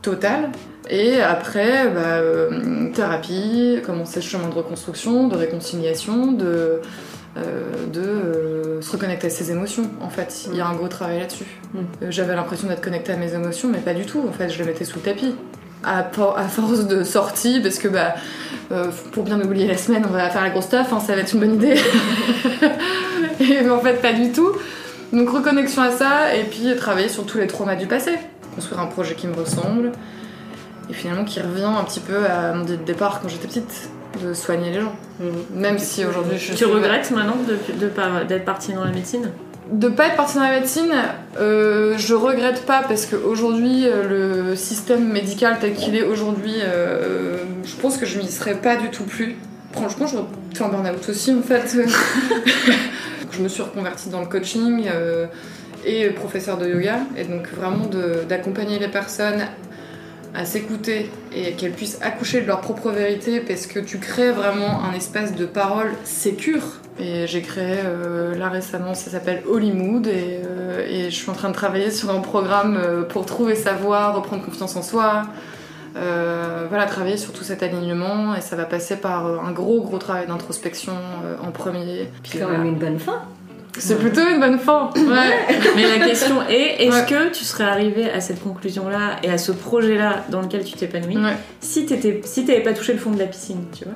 [0.03, 0.51] total,
[0.91, 6.81] et après, bah, euh, thérapie, commencer ce chemin de reconstruction, de réconciliation, de,
[7.37, 10.47] euh, de euh, se reconnecter à ses émotions, en fait.
[10.51, 11.47] Il y a un gros travail là-dessus.
[11.73, 11.79] Mm.
[12.11, 14.65] J'avais l'impression d'être connectée à mes émotions, mais pas du tout, en fait, je les
[14.65, 15.35] mettais sous le tapis.
[15.87, 18.15] À, por- à force de sorties, parce que bah,
[19.13, 21.35] pour bien oublier la semaine, on va faire la grosse taf, hein, ça va être
[21.35, 21.75] une bonne idée.
[23.41, 24.51] et mais en fait, pas du tout.
[25.13, 28.13] Donc reconnexion à ça, et puis travailler sur tous les traumas du passé.
[28.55, 29.93] Construire un projet qui me ressemble,
[30.91, 33.89] et finalement qui revient un petit peu à mon départ quand j'étais petite,
[34.23, 34.95] de soigner les gens.
[35.55, 38.93] Même si aujourd'hui je Tu suis- regrettes maintenant de- de par- d'être partie dans la
[38.93, 39.31] médecine?
[39.73, 40.93] De pas être partie dans la médecine,
[41.41, 47.39] euh, je regrette pas parce qu'aujourd'hui, euh, le système médical tel qu'il est aujourd'hui, euh,
[47.65, 49.37] je pense que je m'y serais pas du tout plus.
[49.73, 50.17] Franchement, je
[50.57, 51.75] fais un burn-out aussi en fait.
[53.33, 55.27] je me suis reconvertie dans le coaching euh,
[55.85, 57.89] et professeur de yoga, et donc vraiment
[58.29, 59.43] d'accompagner les personnes
[60.35, 64.83] à s'écouter et qu'elles puissent accoucher de leur propre vérité parce que tu crées vraiment
[64.83, 66.63] un espace de parole sécure.
[66.99, 71.35] Et j'ai créé euh, là récemment, ça s'appelle Hollywood et, euh, et je suis en
[71.35, 75.25] train de travailler sur un programme euh, pour trouver sa voix, reprendre confiance en soi.
[75.97, 79.99] Euh, voilà, travailler sur tout cet alignement et ça va passer par un gros gros
[79.99, 80.95] travail d'introspection
[81.41, 82.09] en premier.
[82.25, 83.23] C'est quand même une bonne fin.
[83.79, 84.91] C'est plutôt une bonne fin.
[84.97, 85.57] Ouais.
[85.75, 87.07] Mais la question est, est-ce Ouais.
[87.07, 91.17] que tu serais arrivé à cette conclusion-là et à ce projet-là dans lequel tu t'épanouis
[91.17, 91.37] Ouais.
[91.61, 93.95] si t'étais, si t'avais pas touché le fond de la piscine, tu vois?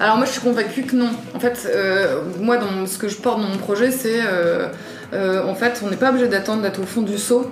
[0.00, 1.10] Alors moi je suis convaincue que non.
[1.34, 4.68] En fait, euh, moi dans ce que je porte dans mon projet, c'est euh,
[5.12, 7.50] euh, en fait on n'est pas obligé d'attendre d'être au fond du seau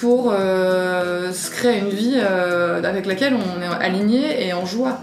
[0.00, 4.98] pour euh, se créer une vie avec laquelle on est aligné et en joie.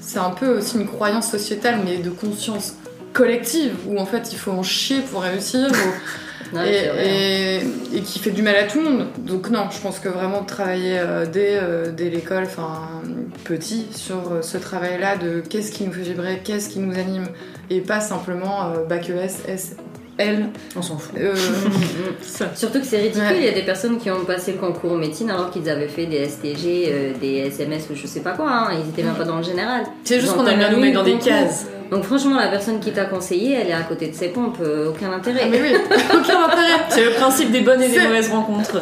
[0.00, 2.74] C'est un peu aussi une croyance sociétale, mais de conscience
[3.16, 5.74] collective, où en fait il faut en chier pour réussir, ou-
[6.52, 7.60] Ouais,
[7.92, 9.06] et, qui fait du mal à tout le monde.
[9.18, 13.02] Donc non, je pense que vraiment travailler euh, dès, euh, dès l'école, enfin
[13.42, 17.26] petit, sur euh, ce travail-là de qu'est-ce qui nous fait vibrer, qu'est-ce qui nous anime,
[17.68, 19.76] et pas simplement bac ES, S,
[20.18, 20.46] L.
[20.76, 21.14] On s'en fout.
[21.18, 21.34] euh.
[22.54, 23.36] Surtout que c'est ridicule, Ouais.
[23.38, 25.88] il y a des personnes qui ont passé le concours en médecine alors qu'ils avaient
[25.88, 28.68] fait des STG, euh, des SMS ou je sais pas quoi, hein.
[28.82, 29.82] ils étaient même pas dans le général.
[30.04, 31.26] c'est juste qu'on aime bien nous mettre dans des concours.
[31.28, 31.66] cases.
[31.90, 34.88] Donc franchement, la personne qui t'a conseillé, elle est à côté de ses pompes, euh,
[34.90, 35.42] aucun intérêt.
[35.44, 35.68] Ah, mais oui,
[36.10, 36.80] aucun intérêt.
[36.88, 38.80] C'est le principe des bonnes et des mauvaises rencontres.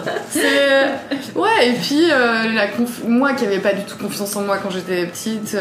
[1.34, 4.58] Ouais et puis euh, la conf- moi qui avais pas du tout confiance en moi
[4.62, 5.54] quand j'étais petite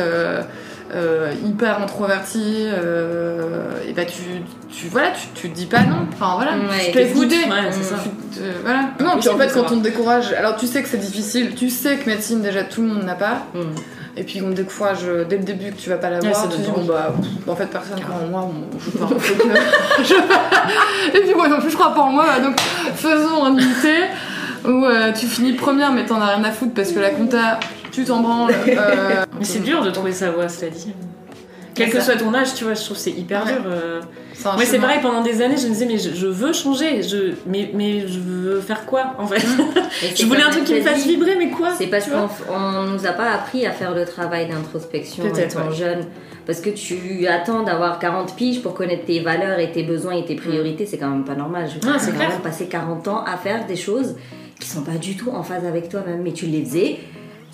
[0.93, 4.21] euh, euh, hyper introvertie euh, et bah tu,
[4.69, 7.29] tu voilà tu, tu te dis pas non enfin voilà Ouais, tu te laisses t'écoutes,
[7.29, 7.95] guider Ouais, c'est ça.
[8.03, 10.82] Tu te- voilà non Oui, puis en fait quand on te décourage alors tu sais
[10.84, 13.60] que c'est difficile tu sais que médecine déjà tout le monde n'a pas Mm.
[14.15, 16.32] Et puis, on te décourage euh, dès le début que tu vas pas l'avoir.
[16.32, 18.41] Ouais, c'est tu te dis, bon, bah, pff, en fait, personne croit en moi.
[18.41, 22.25] Bon, je donc, euh, je- Et puis, moi non plus, je crois pas en moi.
[22.39, 22.56] donc,
[22.95, 23.95] faisons un unité
[24.65, 27.60] où euh, tu finis première, mais t'en as rien à foutre parce que la compta,
[27.93, 28.53] tu t'en branles.
[28.67, 30.91] euh, Mais c'est dur de trouver sa voie, cela dit.
[31.75, 33.53] Quel que soit ton âge, tu vois, je trouve que c'est hyper Ouais.
[33.53, 33.62] dur.
[33.65, 34.01] euh.
[34.45, 37.34] Moi, c'est pareil, pendant des années, je me disais, mais je, je veux changer, je,
[37.47, 39.39] mais, mais je veux faire quoi, en fait?
[40.01, 42.84] C'est Je voulais un truc qui me fasse vibrer, mais quoi C'est parce qu'on on
[42.91, 45.75] nous a pas appris à faire le travail d'introspection Peut-être, étant ouais.
[45.75, 46.06] jeune.
[46.45, 50.25] Parce que tu attends d'avoir 40 piges pour connaître tes valeurs et tes besoins et
[50.25, 51.69] tes priorités, c'est quand même pas normal.
[51.69, 52.38] Je veux Non, c'est clair.
[52.41, 54.15] passé 40 ans à faire des choses
[54.60, 56.97] qui sont pas du tout en phase avec toi-même, mais tu les faisais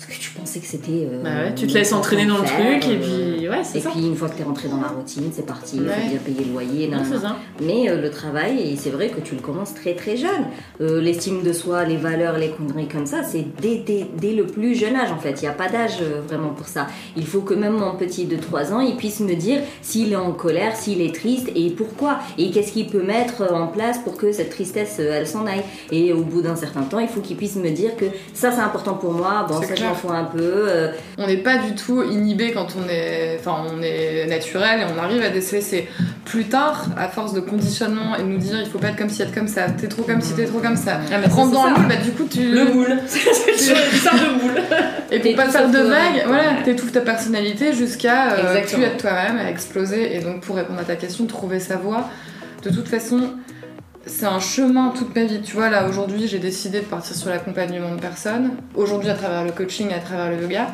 [0.06, 0.90] parce que tu pensais que c'était.
[1.12, 3.78] euh, Bah ouais, tu te laisses entraîner dans le truc, et euh, puis, ouais, c'est
[3.78, 3.90] Et ça.
[3.90, 5.88] puis une fois que t'es rentré dans la routine, c'est parti, il Ouais.
[5.94, 6.88] faut bien payer le loyer.
[6.88, 7.36] Non, ça.
[7.60, 10.46] Mais euh, le travail, et c'est vrai que tu le commences très très jeune.
[10.80, 14.46] Euh, L'estime de soi, les valeurs, les conneries comme ça, c'est dès, dès, dès le
[14.46, 15.32] plus jeune âge en fait.
[15.40, 16.86] Il n'y a pas d'âge euh, vraiment pour ça.
[17.16, 20.16] Il faut que même mon petit de 3 ans, il puisse me dire s'il est
[20.16, 22.18] en colère, s'il est triste et pourquoi.
[22.38, 25.62] Et qu'est-ce qu'il peut mettre en place pour que cette tristesse, euh, elle s'en aille.
[25.92, 28.60] Et au bout d'un certain temps, il faut qu'il puisse me dire que ça c'est
[28.60, 29.89] important pour moi, bon C'est ça je clair.
[29.90, 30.38] M'en fous un peu.
[30.40, 34.84] euh, On n'est pas du tout inhibé quand on est, enfin, on est naturel et
[34.84, 35.60] on arrive à déceler.
[35.60, 35.86] C'est
[36.24, 39.08] plus tard, à force de conditionnement et de nous dire il faut pas être comme
[39.08, 41.00] si, être comme ça, t'es trop comme si, t'es trop comme ça.
[41.12, 41.70] Ah, Rentre dans ça.
[41.70, 42.50] le moule, bah du coup tu.
[42.50, 42.98] Le moule.
[43.06, 43.20] c'est
[43.72, 44.60] une histoire de moule.
[45.12, 49.38] Et pour pas faire de vagues, voilà, t'étouffes ta personnalité jusqu'à euh, plus être toi-même,
[49.38, 50.16] à exploser.
[50.16, 52.08] Et donc pour répondre à ta question, trouver sa voie,
[52.62, 53.32] de toute façon,
[54.06, 55.40] c'est un chemin toute ma vie.
[55.42, 58.50] Tu vois, là aujourd'hui, j'ai décidé de partir sur l'accompagnement de personnes.
[58.74, 60.68] Aujourd'hui, à travers le coaching, à travers le yoga.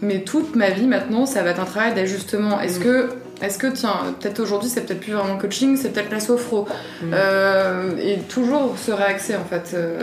[0.00, 2.60] Mais toute ma vie maintenant, ça va être un travail d'ajustement.
[2.60, 2.82] Est-ce Mm.
[2.82, 3.08] que,
[3.42, 6.66] est-ce que, tiens, peut-être aujourd'hui, c'est peut-être plus vraiment le coaching, c'est peut-être la sophro.
[7.02, 7.10] Mm.
[7.12, 9.72] Euh, et toujours se réaxer en fait.
[9.74, 9.98] euh,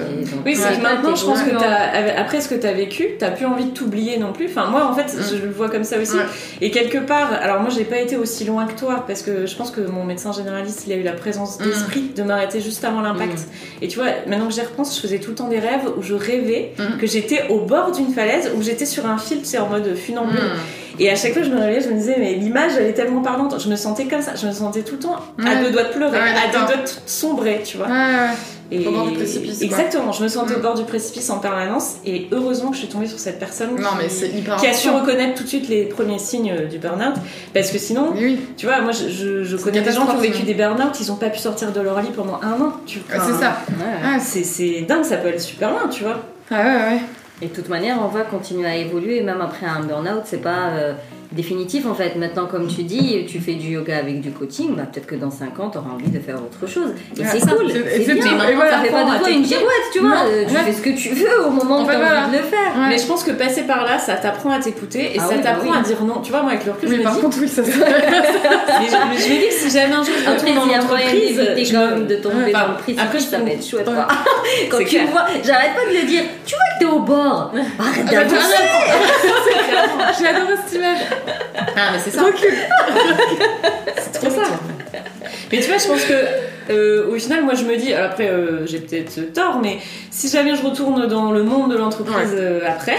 [0.46, 3.46] Oui, c'est que maintenant, je pense que t'as, après ce que t'as vécu, t'as plus
[3.46, 4.46] envie de t'oublier non plus.
[4.48, 5.22] Enfin, moi, en fait, Mm.
[5.32, 6.16] je le vois comme ça aussi.
[6.18, 6.24] Ouais.
[6.62, 9.56] Et quelque part, alors moi, j'ai pas été aussi loin que toi, parce que je
[9.56, 11.64] pense que mon médecin généraliste, il a eu la présence Mm.
[11.64, 13.40] d'esprit de m'arrêter juste avant l'impact.
[13.82, 16.02] Et tu vois, maintenant que j'y repense, je faisais tout le temps des rêves où
[16.02, 19.58] je rêvais que j'étais au bord d'une falaise, où j'étais sur un fil, tu sais,
[19.60, 20.40] en mode funambule.
[21.00, 23.22] Et à chaque fois, je me réveillais, je me disais, mais l'image, elle est tellement
[23.22, 23.56] parlante.
[23.64, 24.34] Je me sentais comme ça.
[24.36, 25.64] Je me sentais tout le temps à Ouais.
[25.64, 27.88] deux doigts de pleurer, Ah ouais, à deux doigts de sombrer, tu vois.
[28.72, 28.86] Et...
[28.86, 29.66] Au bord du précipice, quoi.
[29.66, 30.58] Exactement, je me sentais Mm.
[30.58, 31.96] au bord du précipice en permanence.
[32.06, 34.68] Et heureusement que je suis tombée sur cette personne Non, qui, mais c'est hyper qui
[34.68, 37.16] a su reconnaître tout de suite les premiers signes euh, du burn-out.
[37.54, 40.34] Parce que sinon, Oui, tu vois, moi, je, je- connais des gens qui ont vécu
[40.36, 40.46] sinon.
[40.46, 42.74] des burn-out, ils ont pas pu sortir de leur lit pendant un an.
[42.86, 43.58] Tu Ouais, c'est ça.
[43.70, 43.86] Ouais.
[44.06, 46.20] Ah, c'est dingue, ça peut aller super loin, tu vois.
[46.52, 47.00] Ah ouais, ouais.
[47.42, 50.70] Et de toute manière, on va continuer à évoluer, même après un burn-out, c'est pas
[50.72, 50.94] euh,
[51.32, 52.16] définitif en fait.
[52.16, 55.30] Maintenant, comme tu dis, tu fais du yoga avec du coaching, bah, peut-être que dans
[55.32, 56.90] 5 ans, tu auras envie de faire autre chose.
[57.18, 58.32] Et Ouais, c'est cool, c'est- bien.
[58.34, 60.10] Maintenant, voilà, ça fait pas de toi une girouette, tu vois.
[60.10, 60.62] Non, euh, tu ouais.
[60.64, 62.22] fais ce que tu veux au moment En où tu as voilà.
[62.26, 62.72] envie de le faire.
[62.78, 62.90] Ouais.
[62.90, 65.36] Mais je pense que passer par là, ça t'apprend à t'écouter et Ah ça oui,
[65.38, 65.78] bah t'apprend oui.
[65.78, 66.22] à dire non.
[66.22, 67.22] Tu vois, moi, avec le recul, je Oui, me par dis.
[67.22, 70.14] contre, oui, ça se mais je, mais je me dis que si jamais un jour
[70.18, 73.20] je Après, retourne dans l'entreprise, je quand me- même de tomber dans le précipice, après,
[73.20, 73.86] je ça va être chouette.
[74.72, 77.52] Quand tu me vois, j'arrête pas de le dire, tu vois que t'es au bord.
[77.54, 78.40] Arrête Ah bah, d'avancer.
[80.20, 80.98] J'ai adoré cette image.
[81.76, 82.24] Ah, mais c'est ça.
[82.24, 82.54] Recule.
[83.98, 84.44] C'est trop ça.
[85.52, 86.14] Mais tu vois, je pense que
[86.72, 89.78] euh, au final, moi je me dis, alors après euh, j'ai peut-être tort, mais
[90.12, 92.98] si jamais je retourne dans le monde de l'entreprise euh, après,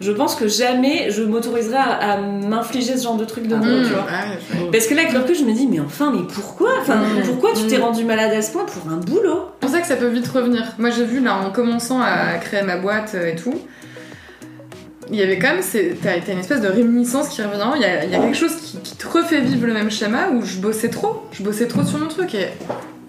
[0.00, 3.78] je pense que jamais je m'autoriserai à, à m'infliger ce genre de truc de nouveau,
[3.78, 3.84] oui.
[3.86, 4.06] tu vois.
[4.72, 6.70] Parce que là, avec le recul, je me dis, mais enfin, mais pourquoi?
[6.80, 7.22] Enfin, Mm.
[7.26, 7.82] pourquoi tu t'es Mm.
[7.82, 9.50] rendu malade à ce point pour un boulot?
[9.60, 10.64] C'est pour ça que ça peut vite revenir.
[10.78, 13.54] Moi, j'ai vu là en commençant à créer ma boîte et tout.
[15.10, 17.60] Il y avait quand même, c'est- t'as une espèce de réminiscence qui revient.
[17.76, 19.90] Il y a, il y a quelque chose qui, qui te refait vivre le même
[19.90, 21.22] schéma où je bossais trop.
[21.32, 22.34] Je bossais trop sur mon truc.
[22.34, 22.48] Et...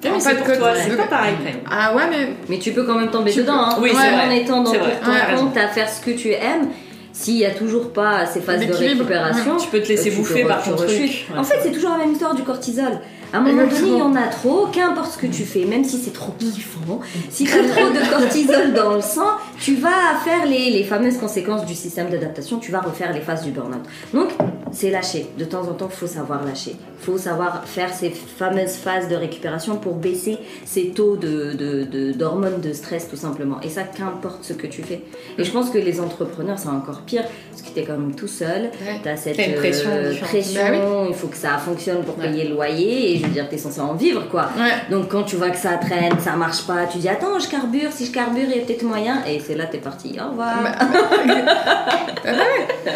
[0.03, 1.61] Mais En c'est fait, pour toi, c'est pas pareil quand même.
[1.71, 3.53] Ah ouais, mais Mais tu peux quand même tomber Tu dedans.
[3.69, 3.77] Hein.
[3.81, 4.37] Oui, c'est en vrai.
[4.39, 6.67] étant dans ton Ouais, t'as compte à faire ce que tu aimes,
[7.15, 10.43] s'il y a toujours pas ces phases de récupération, Tu peux te laisser tu bouffer
[10.43, 11.27] par ton truc.
[11.35, 12.99] en fait, c'est toujours la même histoire du cortisol.
[13.33, 15.83] À un moment donné, il y en a trop, qu'importe ce que tu fais, même
[15.83, 16.99] si c'est trop kiffant,
[17.29, 21.17] si tu as trop de cortisol dans le sang, tu vas faire les, les fameuses
[21.17, 23.83] conséquences du système d'adaptation, tu vas refaire les phases du burn-out.
[24.13, 24.29] Donc,
[24.71, 25.27] c'est lâcher.
[25.37, 26.75] De temps en temps, il faut savoir lâcher.
[27.01, 31.83] Il faut savoir faire ces fameuses phases de récupération pour baisser ces taux de, de-
[31.83, 33.59] de- d'hormones de stress, tout simplement.
[33.61, 35.01] Et ça, qu'importe ce que tu fais.
[35.37, 38.15] Et je pense que les entrepreneurs, c'est encore pire, parce que tu es quand même
[38.15, 38.63] tout seul.
[38.85, 38.99] Ouais.
[39.03, 42.29] Tu as cette pression euh, pression, Bah il faut que ça fonctionne pour Ouais.
[42.31, 44.49] payer le loyer, et je veux dire, tu es censé en vivre, quoi.
[44.57, 44.73] ouais.
[44.95, 47.91] Donc quand tu vois que ça traîne, ça marche pas, tu dis attends, je carbure,
[47.91, 50.17] si je carbure, il y a peut-être moyen, et c'est là t'es parti.
[50.19, 50.55] Au revoir.
[50.63, 50.71] Bah,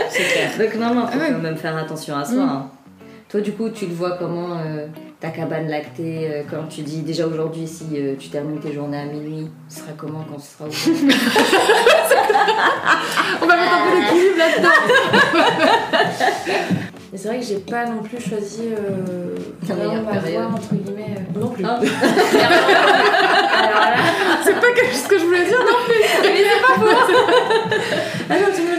[0.10, 0.50] C'est clair.
[0.58, 1.32] Donc non, non, faut Ah ouais.
[1.32, 2.36] quand même faire attention à soi.
[2.44, 2.50] Mm.
[2.50, 2.70] hein.
[3.30, 4.88] Toi, du coup, tu le vois comment euh,
[5.20, 8.98] ta cabane lactée, euh, quand tu dis déjà aujourd'hui, si euh, tu termines tes journées
[9.02, 10.80] à minuit, ce sera comment quand ce sera ouvert
[13.42, 14.78] On va mettre un peu d'équilibre là-dedans.
[17.12, 19.36] Mais c'est vrai que j'ai pas non plus choisi euh,
[19.68, 20.46] La meilleure période.
[20.54, 21.16] entre guillemets.
[21.18, 21.66] euh, non plus.
[21.68, 21.80] Ah.
[24.44, 25.76] C'est pas que- ce que je voulais dire, non
[28.30, 28.79] ah non, tu me dis, non mais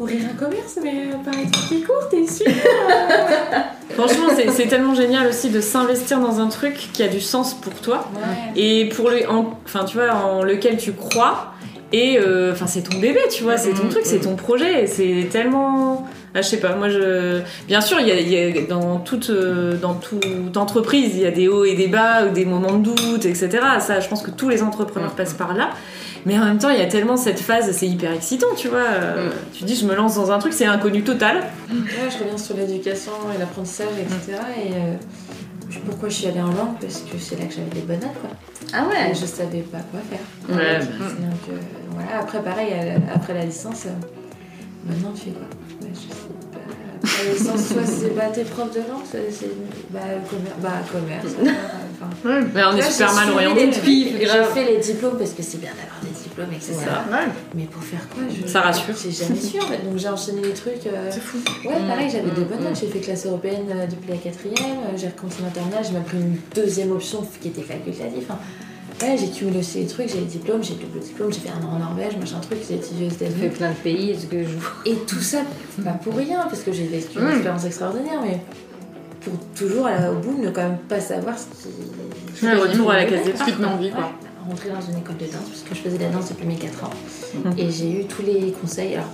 [0.00, 2.46] ouvrir un commerce, mais euh, par exemple qui court, t'es sûr
[3.94, 7.74] Franchement, c'est- tellement génial aussi de s'investir dans un truc qui a du sens pour
[7.74, 8.60] toi Ouais.
[8.60, 11.52] et pour le, en, enfin tu vois, en lequel tu crois.
[11.92, 13.88] Et euh, enfin, c'est ton bébé, tu vois, c'est ton Mhm.
[13.90, 14.84] truc, c'est ton projet.
[14.84, 16.74] et C'est tellement, ah, je sais pas.
[16.76, 20.56] Moi, je, bien sûr, il y a, il y a- dans toute, euh, dans toute
[20.56, 23.48] entreprise, il y a des hauts et des bas, ou des moments de doute, etc.
[23.80, 25.16] Ça, je pense que tous les entrepreneurs Mhm.
[25.16, 25.70] passent par là.
[26.26, 28.78] Mais en même temps, il y a tellement cette phase, c'est hyper excitant, tu vois.
[28.78, 29.32] euh, Mhm.
[29.52, 31.36] Tu dis, je me lance dans un truc, c'est inconnu total.
[31.70, 34.38] Ouais, je reviens sur l'éducation et l'apprentissage, etc.
[34.56, 34.94] Et euh,
[35.70, 36.78] je- pourquoi je suis allée en langue?
[36.80, 38.30] Parce que c'est là que j'avais des bonnes notes, quoi.
[38.72, 39.10] Ah ouais?
[39.10, 40.56] Et je savais pas quoi faire.
[40.56, 41.58] Ouais, Donc euh,
[41.90, 43.90] voilà, après pareil, euh, après la licence, euh,
[44.88, 45.46] maintenant tu fais quoi?
[45.94, 46.18] Bah, Je sais
[46.52, 46.58] pas.
[47.04, 49.50] Après la licence, soit c'est bah, t'es prof de langue, soit c'est
[49.90, 50.56] bah, commerce.
[50.62, 51.34] Bah, commerce.
[52.00, 53.70] enfin, Mais on est Là, super mal orienté.
[53.72, 56.76] J'ai fait les diplômes parce que c'est bien d'avoir des diplômes, etc.
[57.54, 58.46] Mais pour faire quoi je...
[58.50, 58.94] Ça rassure.
[59.02, 59.84] J'ai jamais su en fait.
[59.84, 60.86] Donc j'ai enchaîné les trucs.
[60.86, 61.38] euh, C'est fou.
[61.66, 62.64] Ouais, pareil, j'avais Mm, des bonnes mm.
[62.64, 62.78] notes.
[62.80, 64.56] J'ai fait classe européenne euh, depuis la quatrième.
[64.88, 65.84] euh, J'ai continué en terminale.
[65.84, 68.28] J'ai même pris une deuxième option qui était facultative.
[69.02, 70.08] Ouais, j'ai cumulé aussi les trucs.
[70.08, 71.32] J'ai les diplômes, j'ai double diplôme.
[71.32, 72.58] J'ai fait un an en Norvège, machin truc.
[72.68, 73.48] J'ai étudié aux J'ai fait États-Unis.
[73.50, 75.38] plein de pays, est-ce que je Et tout ça,
[75.84, 77.30] pas pour rien, parce que j'ai vécu une Mm.
[77.32, 78.40] expérience extraordinaire, mais
[79.20, 82.44] pour toujours, à la- au bout, ne quand même pas savoir ce qui.
[82.46, 84.00] Ouais, retour à la case Ce qui te met envie, quoi.
[84.04, 86.46] Ouais, rentrer dans une école de danse, parce que je faisais de la danse depuis
[86.46, 86.90] mes 4 ans.
[87.44, 87.52] Mhm.
[87.58, 89.08] Et j'ai eu tous les conseils, alors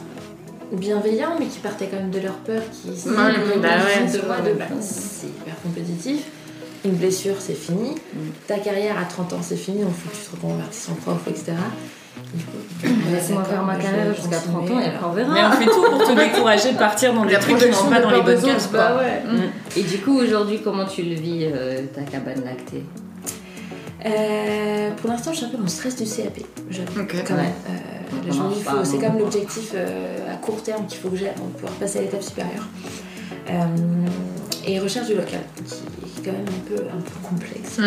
[0.72, 4.58] bienveillants, mais qui partaient quand même de leur peur, qui disaient, bah ouais, de de
[4.58, 6.22] bah, c'est hyper compétitif.
[6.84, 7.94] Une blessure, c'est fini.
[8.46, 11.18] Ta carrière à 30 ans, c'est fini, donc faut que tu te reconvertisses en prof,
[11.28, 11.52] etc.
[13.12, 15.48] Laisse-moi faire ma d'accord, carrière jusqu'à 30 ans et après on Mais verra.
[15.50, 18.00] on fait tout pour te décourager de partir dans des trucs qui protection n'ont pas
[18.00, 18.66] dans les bonnes cases.
[18.68, 18.78] quoi.
[18.78, 19.22] Bah ouais.
[19.32, 19.78] Mm.
[19.78, 22.84] Et du coup, aujourd'hui, comment tu le vis, euh, ta cabane lactée?
[24.06, 26.40] Euh, pour l'instant, je suis un peu dans le stress du CAP.
[26.70, 27.14] j'avoue, Ok.
[27.26, 27.42] Quand Ouais.
[27.42, 27.52] même.
[27.68, 31.72] Euh, On c'est même l'objectif euh, à court terme qu'il faut que j'ai de pouvoir
[31.74, 32.66] passer à l'étape supérieure.
[33.50, 33.62] Euh,
[34.66, 35.74] et recherche du local, qui
[36.20, 37.80] est quand même un peu, un peu complexe.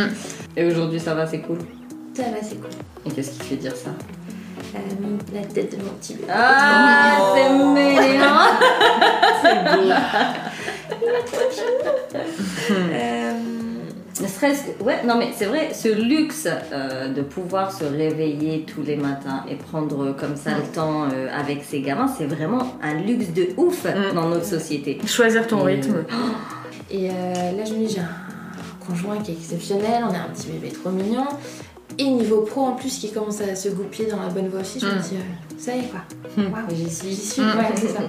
[0.58, 1.60] Et aujourd'hui, ça va, c'est cool?
[2.14, 2.70] Ça va, c'est cool.
[3.06, 3.92] Et qu'est-ce qui te fait dire ça?
[4.76, 4.80] Euh,
[5.34, 6.28] la tête de mon petit bébé.
[6.32, 7.76] Ah, c'est mignon
[12.72, 13.34] Euh,
[14.22, 18.64] Ne serait-ce que- Ouais, non mais c'est vrai, ce luxe euh, de pouvoir se réveiller
[18.64, 22.78] tous les matins et prendre comme ça le temps euh, avec ses gamins, c'est vraiment
[22.84, 24.14] un luxe de ouf Mm.
[24.14, 25.00] dans notre société.
[25.08, 26.04] Choisir ton Et- rythme.
[26.92, 27.14] Et euh,
[27.58, 30.70] là, je me dis, j'ai un conjoint qui est exceptionnel, on a un petit bébé
[30.70, 31.26] trop mignon.
[31.98, 34.80] Et niveau pro en plus qui commence à se goupiller dans la bonne voie aussi,
[34.80, 35.02] je me Mm.
[35.02, 36.00] dis, euh, ça y est quoi.
[36.38, 36.52] Mm.
[36.52, 37.10] Waouh, j'y suis.
[37.10, 37.46] J'y suis, Mm.
[37.58, 38.00] ouais, c'est ça.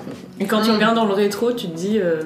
[0.41, 2.23] Et quand tu regardes dans le rétro, tu te dis, euh,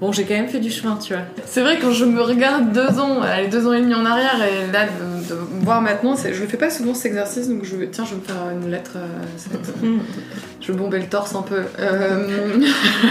[0.00, 1.22] bon, j'ai quand même fait du chemin, tu vois.
[1.44, 4.42] C'est vrai quand je me regarde deux ans, allez, deux ans et demi en arrière
[4.42, 7.76] et là de, de voir maintenant, je le fais pas souvent cet exercice donc je
[7.86, 9.06] tiens je vais me faire une lettre, euh,
[9.36, 9.72] cette lettre.
[10.60, 11.62] je vais bomber le torse un peu.
[11.78, 12.60] Euh,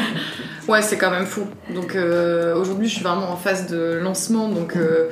[0.67, 1.45] ouais c'est quand même fou.
[1.73, 5.09] Donc euh, aujourd'hui je suis vraiment en phase de lancement donc euh,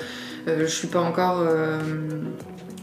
[0.48, 1.44] je suis pas encore.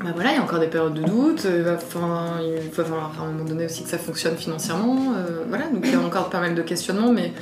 [0.03, 2.85] bah voilà, il y a encore des périodes de doute, il va, enfin, il va
[2.85, 5.15] falloir à un moment donné aussi que ça fonctionne financièrement,
[5.49, 7.33] voilà, donc il y a encore pas mal de questionnements, mais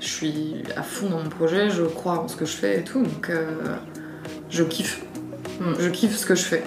[0.00, 2.84] je suis à fond dans mon projet, je crois en ce que je fais et
[2.84, 3.76] tout, donc euh,
[4.50, 5.02] je kiffe.
[5.78, 6.62] Je kiffe ce que je fais.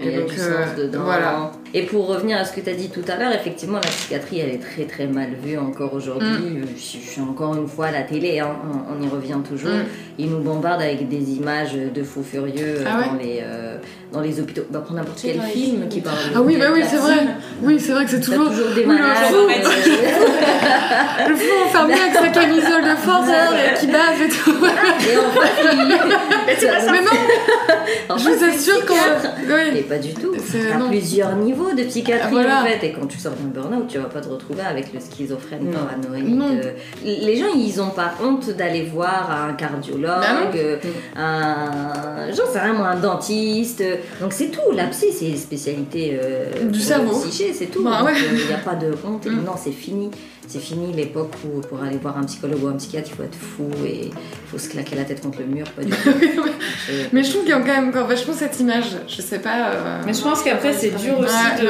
[0.00, 1.04] A donc, euh, dedans.
[1.04, 1.52] voilà.
[1.74, 4.38] Et pour revenir à ce que tu as dit tout à l'heure, effectivement, la psychiatrie,
[4.40, 6.28] elle est très très mal vue encore aujourd'hui.
[6.28, 6.62] Mm.
[6.62, 9.38] Euh, Je, je suis encore une fois à la télé, hein, on, on y revient
[9.48, 9.70] toujours.
[9.72, 9.84] Mm.
[10.18, 13.76] Ils nous bombardent avec des images de fous furieux Ah ouais dans, les, euh,
[14.12, 14.62] dans les hôpitaux.
[14.70, 17.26] Bah, pour n'importe quel les film qui parle de Ah oui, bah oui, c'est vrai.
[17.62, 19.16] Oui, c'est vrai que c'est toujours, toujours des Oui, le malades.
[19.28, 19.34] fou.
[19.36, 24.50] euh, le fou enfermé avec sa camisole de force et qui bave et tout.
[24.64, 28.94] et en fait, il- Mais non, je vous assure qu'on.
[28.94, 29.82] Et Oui.
[29.82, 30.34] pas du tout.
[30.78, 30.88] Non.
[30.88, 32.62] plusieurs niveaux de psychiatrie voilà.
[32.62, 32.86] en fait.
[32.86, 35.78] Et quand tu sors d'un burn-out, tu vas pas te retrouver avec le schizophrène Non.
[35.86, 36.36] paranoïde.
[36.36, 36.50] Non.
[37.04, 40.50] Les gens, ils ont pas honte d'aller voir un cardiologue, Bah non.
[40.54, 40.76] euh,
[41.16, 42.32] un.
[42.34, 43.82] J'en sais rien, moi, un dentiste.
[44.20, 44.72] Donc c'est tout.
[44.74, 47.18] La psy, c'est une spécialité euh, Du cerveau.
[47.20, 47.82] psyché, c'est tout.
[47.84, 48.12] Bah ouais.
[48.12, 49.26] euh, Il n'y a pas de honte.
[49.26, 49.44] Et Mm.
[49.44, 50.10] Non, c'est fini.
[50.48, 53.34] C'est fini l'époque où pour aller voir un psychologue ou un psychiatre, il faut être
[53.34, 54.12] fou et il
[54.50, 55.66] faut se claquer la tête contre le mur.
[55.72, 56.10] Pas du tout.
[56.88, 58.96] Je- Mais je trouve qu'il y a quand même encore vachement cette image.
[59.08, 59.70] Je sais pas.
[59.70, 61.64] euh, Mais je pense qu'après, c'est dur ouais, aussi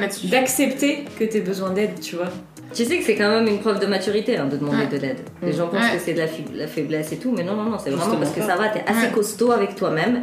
[0.00, 0.26] là-dessus.
[0.28, 2.28] d'accepter que t'aies besoin d'aide, tu vois.
[2.74, 4.86] Tu sais que c'est quand même une preuve de maturité hein, de demander Ouais.
[4.86, 5.20] de l'aide.
[5.42, 5.56] Les Mm.
[5.56, 5.96] gens pensent Ouais.
[5.96, 8.16] que c'est de la, fi- la faiblesse et tout, mais non, non, non, c'est vraiment
[8.16, 9.12] parce que ça va, t'es assez Ouais.
[9.12, 10.22] costaud avec toi-même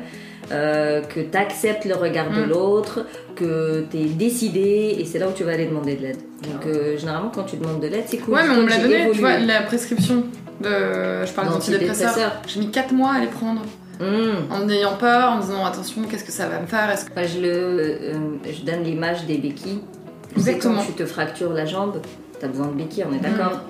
[0.52, 2.50] euh, que tu acceptes le regard de Mm.
[2.50, 6.18] l'autre, que tu es décidé, et c'est là où tu vas aller demander de l'aide.
[6.43, 8.36] Donc, euh, généralement, quand tu demandes de l'aide, c'est cool.
[8.36, 10.24] Ouais, mais on me l'a donné, tu vois, la prescription
[10.62, 11.26] de.
[11.26, 12.41] Je parle d'antidépresseurs.
[12.48, 13.62] J'ai mis 4 mois à les prendre.
[14.00, 14.52] Mm.
[14.54, 16.89] En ayant peur, en me disant attention, qu'est-ce que ça va me faire?
[16.91, 17.12] Est-ce que...
[17.12, 18.14] Enfin, je, le, euh,
[18.45, 19.80] je donne l'image des béquilles.
[20.36, 20.76] Exactement.
[20.76, 22.00] quand tu te fractures la jambe,
[22.39, 23.62] tu as besoin de béquilles, on est d'accord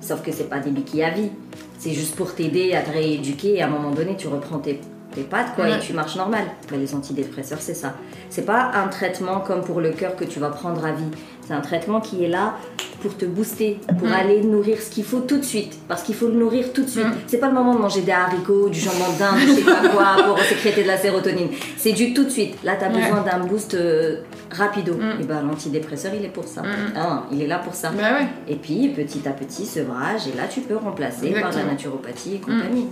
[0.00, 1.30] Sauf que c'est pas des béquilles à vie.
[1.78, 4.80] C'est juste pour t'aider à te rééduquer et à un moment donné, tu reprends tes,
[5.16, 5.76] tes pattes quoi, Ouais.
[5.76, 6.44] et tu marches normal.
[6.72, 7.94] Les antidépresseurs, c'est ça.
[8.30, 11.02] C'est pas un traitement comme pour le cœur que tu vas prendre à vie.
[11.46, 12.54] C'est un traitement qui est là
[13.02, 15.78] pour te booster, pour aller nourrir ce qu'il faut tout de suite.
[15.86, 17.06] Parce qu'il faut le nourrir tout de suite.
[17.06, 17.14] Mm.
[17.28, 19.88] C'est pas le moment de manger des haricots, du jambon de dinde, je sais pas
[19.88, 21.48] quoi, pour sécréter de la sérotonine.
[21.76, 22.56] C'est du tout de suite.
[22.64, 23.00] Là, tu as Ouais.
[23.00, 24.94] besoin d'un boost euh, rapido.
[25.20, 26.62] Et ben l'antidépresseur, il est pour ça.
[26.96, 27.90] Ah, il est là pour ça.
[27.90, 28.26] Bah ouais.
[28.48, 31.72] Et puis, petit à petit, sevrage, et là, tu peux remplacer par la Exactement.
[31.72, 32.88] naturopathie et compagnie.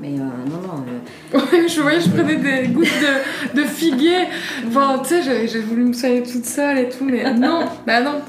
[0.00, 2.86] Mais euh, non, non, euh, Ouais, je voyais, je prenais des gouttes
[3.54, 4.28] de, de figuier.
[4.66, 8.20] Enfin, tu sais, j'ai- voulu me soigner toute seule et tout, mais non, bah non.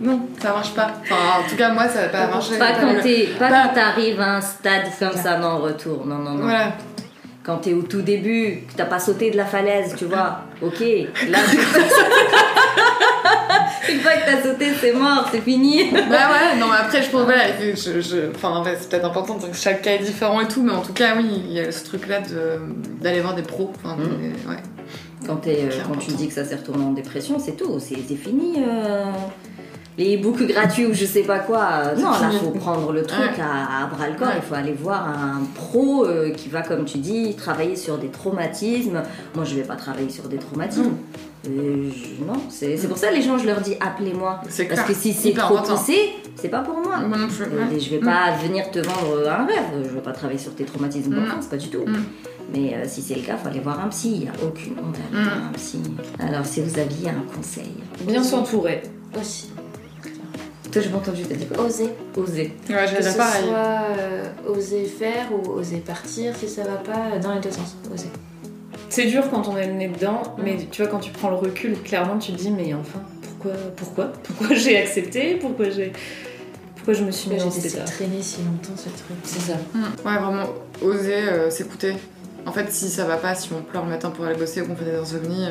[0.00, 0.92] Non, ça marche pas.
[1.02, 2.56] Enfin, en tout cas, moi, ça va pas marcher.
[2.56, 6.06] pas Pas quand t'es- pas quand t'arrives à un stade comme ça, non, retour.
[6.06, 6.42] Non, non, non.
[6.44, 6.72] Voilà.
[7.42, 10.42] Quand t'es au tout début, que t'as pas sauté de la falaise, tu vois.
[10.62, 10.80] Ok,
[11.30, 11.38] là.
[13.92, 15.90] Une fois que t'as sauté, c'est mort, c'est fini.
[15.92, 19.34] Bah ouais, non, mais après, je pense, voilà, je, je- enfin, ouais, c'est peut-être important,
[19.38, 21.70] que chaque cas est différent et tout, mais en tout cas, oui, il y a
[21.72, 22.60] ce truc-là de-
[23.02, 23.72] d'aller voir des pros.
[23.76, 24.02] Enfin, Mm.
[24.18, 24.62] des- ouais.
[25.26, 27.96] Quand, t'es, euh, quand tu dis que ça s'est retourné en dépression, c'est tout, c'est,
[28.16, 28.56] fini.
[28.58, 29.04] euh,
[30.00, 31.92] Les books gratuits ou je sais pas quoi.
[31.96, 33.42] Non, là, faut prendre le truc Ouais.
[33.42, 34.28] à, à bras le corps.
[34.28, 34.34] Ouais.
[34.36, 38.06] Il faut aller voir un pro euh, qui va, comme tu dis, travailler sur des
[38.06, 39.02] traumatismes.
[39.34, 40.92] Moi, je vais pas travailler sur des traumatismes.
[41.46, 44.40] Euh, je- non, c'est, c'est pour ça les gens, je leur dis appelez-moi.
[44.48, 44.86] C'est Parce clair.
[44.88, 45.76] que si c'est Hyper trop important.
[45.76, 46.98] poussé, c'est pas pour moi.
[46.98, 47.44] Moi non plus.
[47.44, 47.78] Euh.
[47.80, 51.12] Je vais pas venir te vendre un rêve, je vais pas travailler sur tes traumatismes
[51.14, 51.24] Mm.
[51.26, 51.84] d'enfance, pas du tout.
[51.86, 51.96] Mm.
[52.52, 54.72] Mais euh, si c'est le cas, faut aller voir un psy, il n'y a aucune
[54.72, 55.28] honte à aller Mm.
[55.28, 55.78] voir un psy.
[56.18, 57.72] Alors si vous aviez un conseil.
[58.06, 58.82] Bien s'entourer.
[59.18, 59.50] Aussi.
[60.70, 61.64] Toi j'ai pas entendu, t'as dit quoi?
[61.64, 61.88] Oser.
[62.16, 62.42] Oser.
[62.42, 63.44] Ouais, Que j'allais ce pareil.
[63.46, 63.56] soit
[63.98, 64.24] euh,
[64.54, 67.74] oser faire ou oser partir si ça va pas, euh, dans les deux sens.
[67.94, 68.08] Oser.
[68.98, 71.36] C'est dur quand on est le nez dedans, mais tu vois, quand tu prends le
[71.36, 75.92] recul, clairement, tu te dis, mais enfin, pourquoi Pourquoi Pourquoi j'ai accepté Pourquoi j'ai.
[76.74, 79.16] Pourquoi je me suis mis J'ai dans cet état traîner si longtemps ce truc.
[79.22, 79.56] C'est ça.
[79.72, 79.82] Mm.
[80.04, 80.48] Ouais, vraiment,
[80.82, 81.92] oser euh, s'écouter.
[82.44, 84.66] En fait, si ça va pas, si on pleure le matin pour aller bosser ou
[84.66, 85.44] qu'on fait des insomnies.
[85.46, 85.50] euh,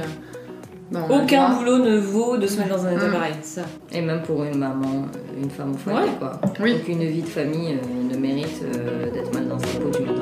[0.92, 3.12] ben, Aucun boulot ne vaut de se mettre dans un état Mm.
[3.14, 3.66] pareil, c'est ça.
[3.94, 5.06] Et même pour une maman,
[5.42, 6.16] une femme au foyer, Ouais.
[6.20, 6.42] quoi.
[6.60, 6.76] Oui.
[6.82, 10.17] Aucune vie de famille euh, ne mérite euh, d'être mal dans sa peau du soir.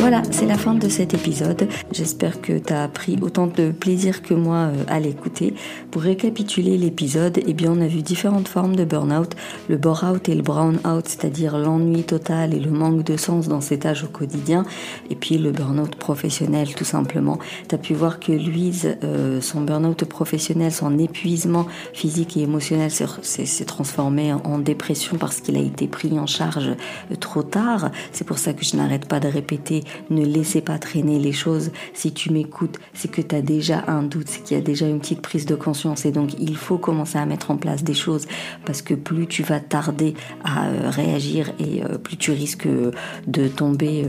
[0.00, 1.66] Voilà, c'est la fin de cet épisode.
[1.92, 5.54] J'espère que tu as pris autant de plaisir que moi euh, à l'écouter.
[5.90, 9.32] Pour récapituler l'épisode, eh bien, on a vu différentes formes de burn-out.
[9.68, 13.84] Le bore-out et le brown-out, c'est-à-dire l'ennui total et le manque de sens dans cet
[13.86, 14.64] âge au quotidien.
[15.10, 17.38] Et puis le burn-out professionnel, tout simplement.
[17.68, 22.90] Tu as pu voir que Louise, euh, son burn-out professionnel, son épuisement physique et émotionnel
[22.92, 27.90] s'est- transformé en- en dépression parce qu'il a été pris en charge euh, trop tard.
[28.12, 31.70] C'est pour ça que je n'arrête pas de répéter, ne laissez pas traîner les choses.
[31.94, 34.86] Si tu m'écoutes, c'est que tu as déjà un doute, c'est qu'il y a déjà
[34.86, 37.94] une petite prise de conscience et donc il faut commencer à mettre en place des
[37.94, 38.26] choses
[38.64, 40.14] parce que plus tu vas tarder
[40.44, 42.90] à euh, réagir et euh, plus tu risques euh,
[43.26, 44.06] de tomber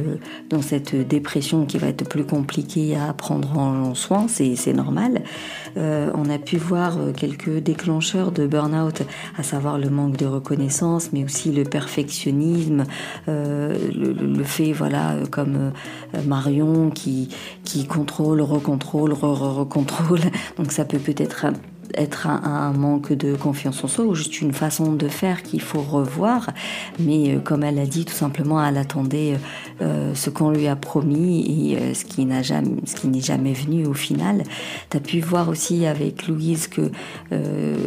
[0.50, 5.24] dans cette dépression qui va être plus compliquée à prendre en soin, c'est normal.
[5.76, 9.02] On a pu voir quelques déclencheurs de burn-out,
[9.38, 12.86] à savoir le manque de reconnaissance, mais aussi le perfectionnisme,
[13.28, 13.74] le,
[14.14, 15.69] le- fait, voilà, comme
[16.26, 17.30] Marion qui,
[17.64, 20.22] qui contrôle, recontrôle, re-recontrôle.
[20.58, 21.48] Donc ça peut peut-être
[21.96, 25.82] être un, manque de confiance en soi ou juste une façon de faire qu'il faut
[25.82, 26.50] revoir.
[27.00, 29.38] Mais euh, comme elle a dit, tout simplement, elle attendait
[29.82, 34.44] euh, ce qu'on lui a promis et euh, ce qui n'est jamais venu au final.
[34.90, 36.92] Tu as pu voir aussi avec Louise que
[37.32, 37.78] euh,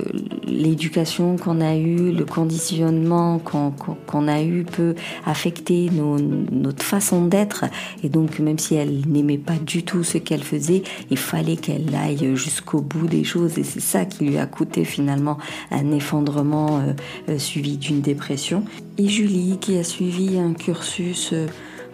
[0.47, 4.95] l'éducation qu'on a eue, le conditionnement qu'on a eu peut
[5.27, 7.67] affecter notre façon d'être.
[8.03, 11.95] Et donc, même si elle n'aimait pas du tout ce qu'elle faisait, il fallait qu'elle
[11.95, 13.53] aille jusqu'au bout des choses.
[13.93, 15.37] Ça qui lui a coûté finalement
[15.71, 16.93] un effondrement euh,
[17.29, 18.65] euh, suivi d'une dépression.
[18.97, 21.31] Et Julie, qui a suivi un cursus...
[21.33, 21.47] euh,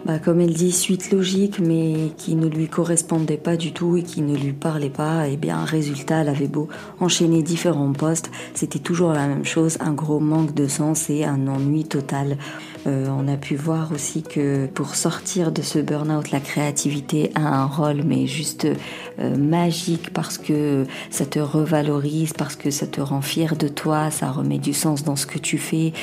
[0.05, 4.03] bah, comme elle dit, suite logique, mais qui ne lui correspondait pas du tout et
[4.03, 6.69] qui ne lui parlait pas, et bien, résultat, elle avait beau
[7.01, 11.47] enchaîner différents postes, c'était toujours la même chose, un gros manque de sens et un
[11.47, 12.37] ennui total.
[12.85, 17.65] On a pu voir aussi que pour sortir de ce burn-out, la créativité a un
[17.65, 18.67] rôle mais juste
[19.37, 24.31] magique parce que ça te revalorise, parce que ça te rend fier de toi, ça
[24.31, 25.93] remet du sens dans ce que tu fais,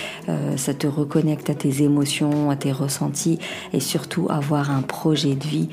[0.56, 3.38] ça te reconnecte à tes émotions, à tes ressentis
[3.72, 5.68] et surtout avoir un projet de vie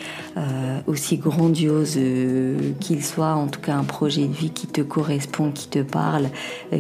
[0.87, 1.99] aussi grandiose
[2.79, 6.29] qu'il soit, en tout cas un projet de vie qui te correspond, qui te parle,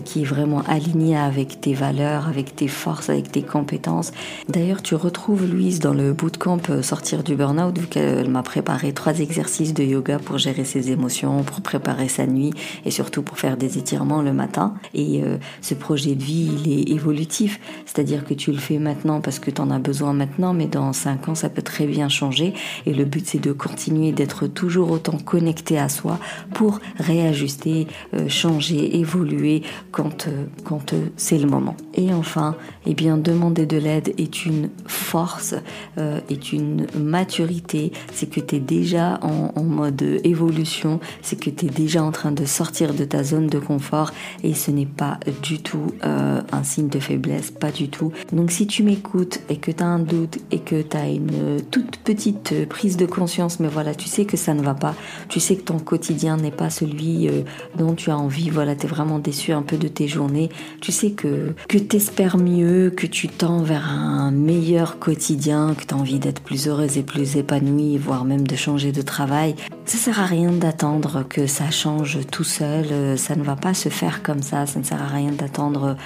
[0.05, 4.12] qui est vraiment aligné avec tes valeurs, avec tes forces, avec tes compétences.
[4.49, 8.93] D'ailleurs, tu retrouves Louise dans le bootcamp euh, Sortir du Burnout, vu qu'elle m'a préparé
[8.93, 12.51] trois exercices de yoga pour gérer ses émotions, pour préparer sa nuit
[12.85, 14.73] et surtout pour faire des étirements le matin.
[14.93, 19.21] Et euh, ce projet de vie, il est évolutif, c'est-à-dire que tu le fais maintenant
[19.21, 22.09] parce que tu en as besoin maintenant, mais dans cinq ans, ça peut très bien
[22.09, 22.53] changer.
[22.85, 26.19] Et le but, c'est de continuer d'être toujours autant connecté à soi
[26.53, 30.27] pour réajuster, euh, changer, évoluer quand,
[30.63, 31.75] quand c'est le moment.
[31.93, 32.55] Et enfin,
[32.85, 35.55] eh bien, demander de l'aide est une force,
[35.97, 41.65] euh, est une maturité, c'est que tu es déjà en, mode évolution, c'est que tu
[41.65, 44.11] es déjà en train de sortir de ta zone de confort.
[44.43, 48.11] Et ce n'est pas du tout euh, un signe de faiblesse, pas du tout.
[48.31, 51.61] Donc si tu m'écoutes et que tu as un doute et que tu as une
[51.71, 54.95] toute petite prise de conscience, mais voilà, tu sais que ça ne va pas,
[55.29, 57.41] tu sais que ton quotidien n'est pas celui euh,
[57.77, 60.49] dont tu as envie, voilà, tu es vraiment déçu un peu de tes journées,
[60.81, 65.85] tu sais que, que tu espères mieux, que tu tends vers un meilleur quotidien, que
[65.85, 69.55] tu as envie d'être plus heureuse et plus épanouie, voire même de changer de travail,
[69.85, 73.89] ça sert à rien d'attendre que ça change tout seul, ça ne va pas se
[73.89, 75.97] faire comme ça, ça ne sert à rien d'attendre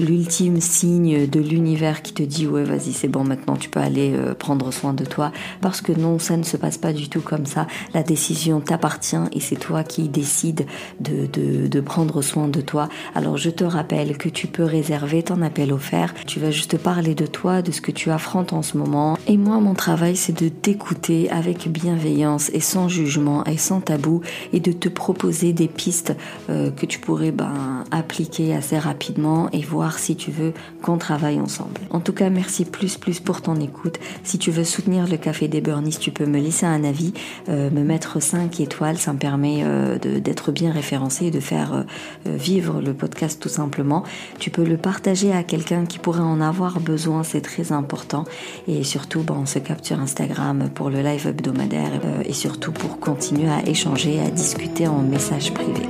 [0.00, 4.12] l'ultime signe de l'univers qui te dit ouais vas-y c'est bon maintenant tu peux aller
[4.14, 5.32] euh, prendre soin de toi.
[5.60, 7.66] Parce que non ça ne se passe pas du tout comme ça.
[7.94, 10.66] La décision t'appartient et c'est toi qui décides
[11.00, 12.88] de, de, de, prendre soin de toi.
[13.14, 16.14] Alors je te rappelle que tu peux réserver ton appel offert.
[16.26, 19.16] Tu vas juste parler de toi de ce que tu affrontes en ce moment.
[19.26, 24.20] Et moi mon travail c'est de t'écouter avec bienveillance et sans jugement et sans tabou
[24.52, 26.14] et de te proposer des pistes
[26.48, 30.52] euh, que tu pourrais ben, appliquer assez rapidement et voir si tu veux
[30.82, 31.80] qu'on travaille ensemble.
[31.90, 33.98] En tout cas, merci plus plus pour ton écoute.
[34.24, 37.12] Si tu veux soutenir le Café des Burnies, tu peux me laisser un avis,
[37.48, 41.84] euh, me mettre 5 étoiles, ça me permet euh, d'être bien référencé et de faire
[42.26, 44.04] vivre le podcast tout simplement.
[44.38, 48.24] Tu peux le partager à quelqu'un qui pourrait en avoir besoin, c'est très important.
[48.68, 52.98] Et surtout, bon, on se capte sur Instagram pour le live hebdomadaire et surtout pour
[53.10, 55.88] continuer à échanger, à discuter en message privé.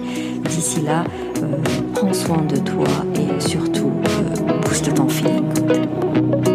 [0.48, 1.04] D'ici là,
[1.94, 3.92] prends soin de toi et surtout
[4.64, 6.49] booste ton feeling.